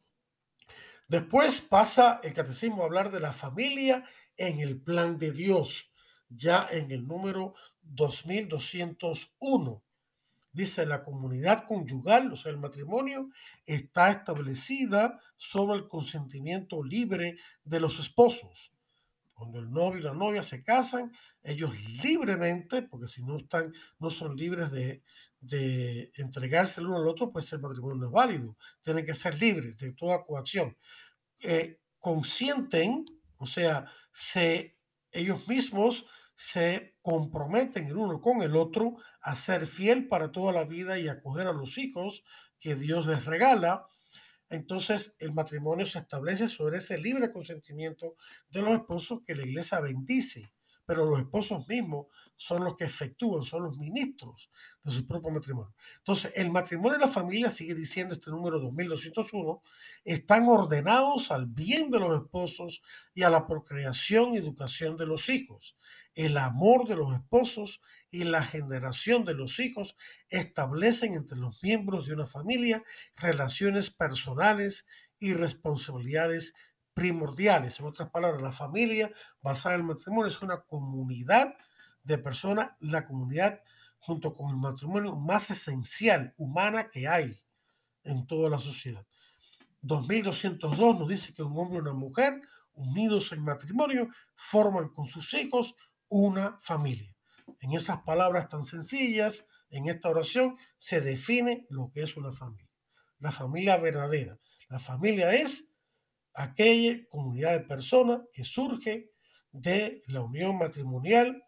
[1.09, 4.05] Después pasa el catecismo a hablar de la familia
[4.37, 5.93] en el plan de Dios,
[6.29, 9.83] ya en el número 2201.
[10.53, 13.31] Dice, la comunidad conyugal, o sea, el matrimonio,
[13.67, 18.73] está establecida sobre el consentimiento libre de los esposos.
[19.35, 21.13] Cuando el novio y la novia se casan,
[21.45, 21.71] ellos
[22.03, 25.03] libremente, porque si no están, no son libres de,
[26.17, 28.57] entregarse el uno al otro, pues el matrimonio no es válido.
[28.83, 30.77] Tienen que ser libres de toda coacción.
[31.41, 33.05] Eh, consienten,
[33.37, 34.77] o sea, se,
[35.13, 36.07] ellos mismos
[36.41, 41.09] se comprometen el uno con el otro a ser fiel para toda la vida y
[41.09, 42.23] acoger a los hijos
[42.61, 43.89] que Dios les regala.
[44.49, 48.15] Entonces el matrimonio se establece sobre ese libre consentimiento
[48.51, 50.53] de los esposos que la iglesia bendice,
[50.89, 54.51] pero los esposos mismos son los que efectúan, son los ministros
[54.83, 55.75] de su propio matrimonio.
[55.99, 59.61] Entonces, el matrimonio y la familia, sigue diciendo este número 2201,
[60.03, 62.81] están ordenados al bien de los esposos
[63.13, 65.77] y a la procreación y educación de los hijos.
[66.15, 69.95] El amor de los esposos y la generación de los hijos
[70.31, 72.83] establecen entre los miembros de una familia
[73.15, 74.87] relaciones personales
[75.19, 76.55] y responsabilidades
[76.99, 77.79] primordiales.
[77.79, 81.55] En otras palabras, la familia basada en el matrimonio es una comunidad
[82.03, 83.63] de personas, la comunidad
[84.01, 87.41] junto con el matrimonio más esencial, humana que hay
[88.03, 89.07] en toda la sociedad.
[89.83, 92.43] 2202 nos dice que un hombre y una mujer
[92.75, 95.77] unidos en matrimonio forman con sus hijos
[96.09, 97.15] una familia.
[97.61, 102.69] En esas palabras tan sencillas, en esta oración, se define lo que es una familia.
[103.21, 104.37] La familia verdadera.
[104.69, 105.69] La familia es
[106.39, 109.11] aquella comunidad de personas que surge
[109.51, 111.45] de la unión matrimonial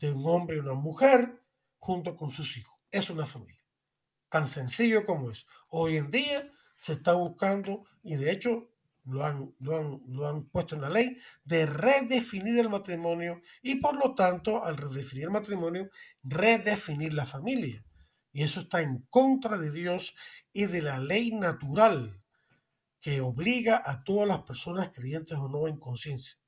[0.00, 1.42] de un hombre y una mujer
[1.78, 2.78] junto con sus hijos.
[2.90, 3.64] Es una familia.
[4.28, 5.46] Tan sencillo como es.
[5.68, 8.70] Hoy en día se está buscando, y de hecho
[9.04, 14.14] lo han, lo han, puesto en la ley, de redefinir el matrimonio y por lo
[14.14, 15.88] tanto, al redefinir el matrimonio,
[16.22, 17.82] redefinir la familia.
[18.32, 20.14] Y eso está en contra de Dios
[20.52, 22.23] y de la ley natural
[23.04, 26.38] que obliga a todas las personas creyentes o no en conciencia.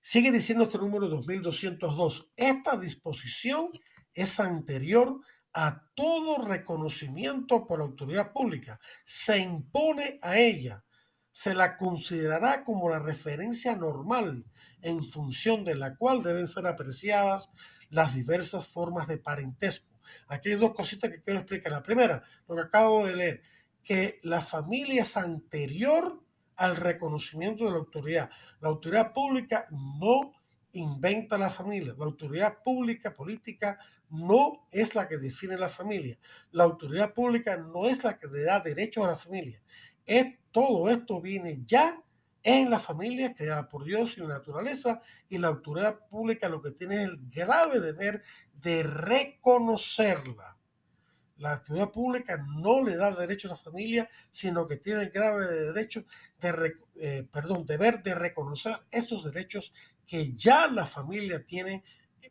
[0.00, 3.68] Sigue diciendo este número 2202, esta disposición
[4.14, 5.18] es anterior
[5.52, 10.84] a todo reconocimiento por autoridad pública, se impone a ella
[11.32, 14.44] se la considerará como la referencia normal
[14.82, 17.48] en función de la cual deben ser apreciadas
[17.88, 19.98] las diversas formas de parentesco.
[20.28, 21.72] Aquí hay dos cositas que quiero explicar.
[21.72, 23.42] La primera, lo que acabo de leer,
[23.82, 26.22] que la familia es anterior
[26.56, 28.30] al reconocimiento de la autoridad.
[28.60, 30.32] La autoridad pública no
[30.72, 31.94] inventa la familia.
[31.96, 33.78] La autoridad pública política
[34.10, 36.18] no es la que define la familia.
[36.52, 39.62] La autoridad pública no es la que le da derechos a la familia.
[40.06, 42.02] Es todo esto viene ya
[42.42, 46.72] en la familia creada por Dios y la naturaleza y la autoridad pública lo que
[46.72, 48.22] tiene es el grave deber
[48.60, 50.58] de reconocerla.
[51.42, 55.44] La autoridad pública no le da derecho a la familia, sino que tiene el grave
[55.44, 56.04] derecho
[56.40, 59.72] de, eh, perdón, deber de reconocer estos derechos
[60.06, 61.82] que ya la familia tiene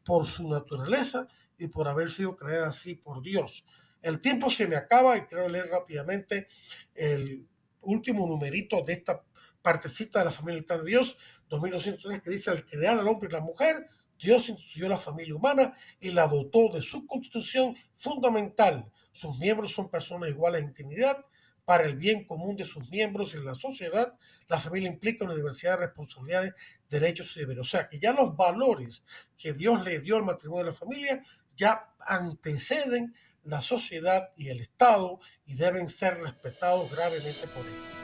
[0.06, 3.66] por su naturaleza y por haber sido creada así por Dios.
[4.02, 6.48] El tiempo se me acaba y quiero leer rápidamente
[6.96, 7.46] el
[7.82, 9.24] último numerito de esta
[9.62, 11.18] partecita de la familia del plan de Dios,
[11.50, 13.76] 2203, que dice, al crear al hombre y la mujer,
[14.18, 18.90] Dios instituyó la familia humana y la dotó de su constitución fundamental.
[19.12, 21.26] Sus miembros son personas iguales en intimidad
[21.66, 24.18] para el bien común de sus miembros y la sociedad.
[24.48, 26.54] La familia implica una diversidad de responsabilidades,
[26.90, 27.62] derechos y deberes.
[27.62, 29.04] O sea, que ya los valores
[29.38, 31.24] que Dios le dio al matrimonio de la familia
[31.56, 38.02] ya anteceden la sociedad y el Estado y deben ser respetados gravemente por ellos.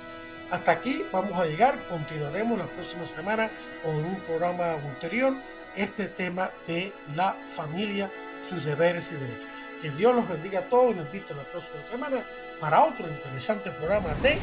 [0.49, 3.51] Hasta aquí vamos a llegar, continuaremos la próxima semana
[3.83, 5.35] con un programa ulterior
[5.75, 8.11] este tema de la familia,
[8.47, 9.47] sus deberes y derechos.
[9.81, 12.25] Que Dios los bendiga a todos y nos invito la próxima semana
[12.59, 14.37] para otro interesante programa de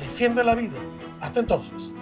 [0.00, 0.78] Defiende la Vida.
[1.20, 1.92] Hasta entonces.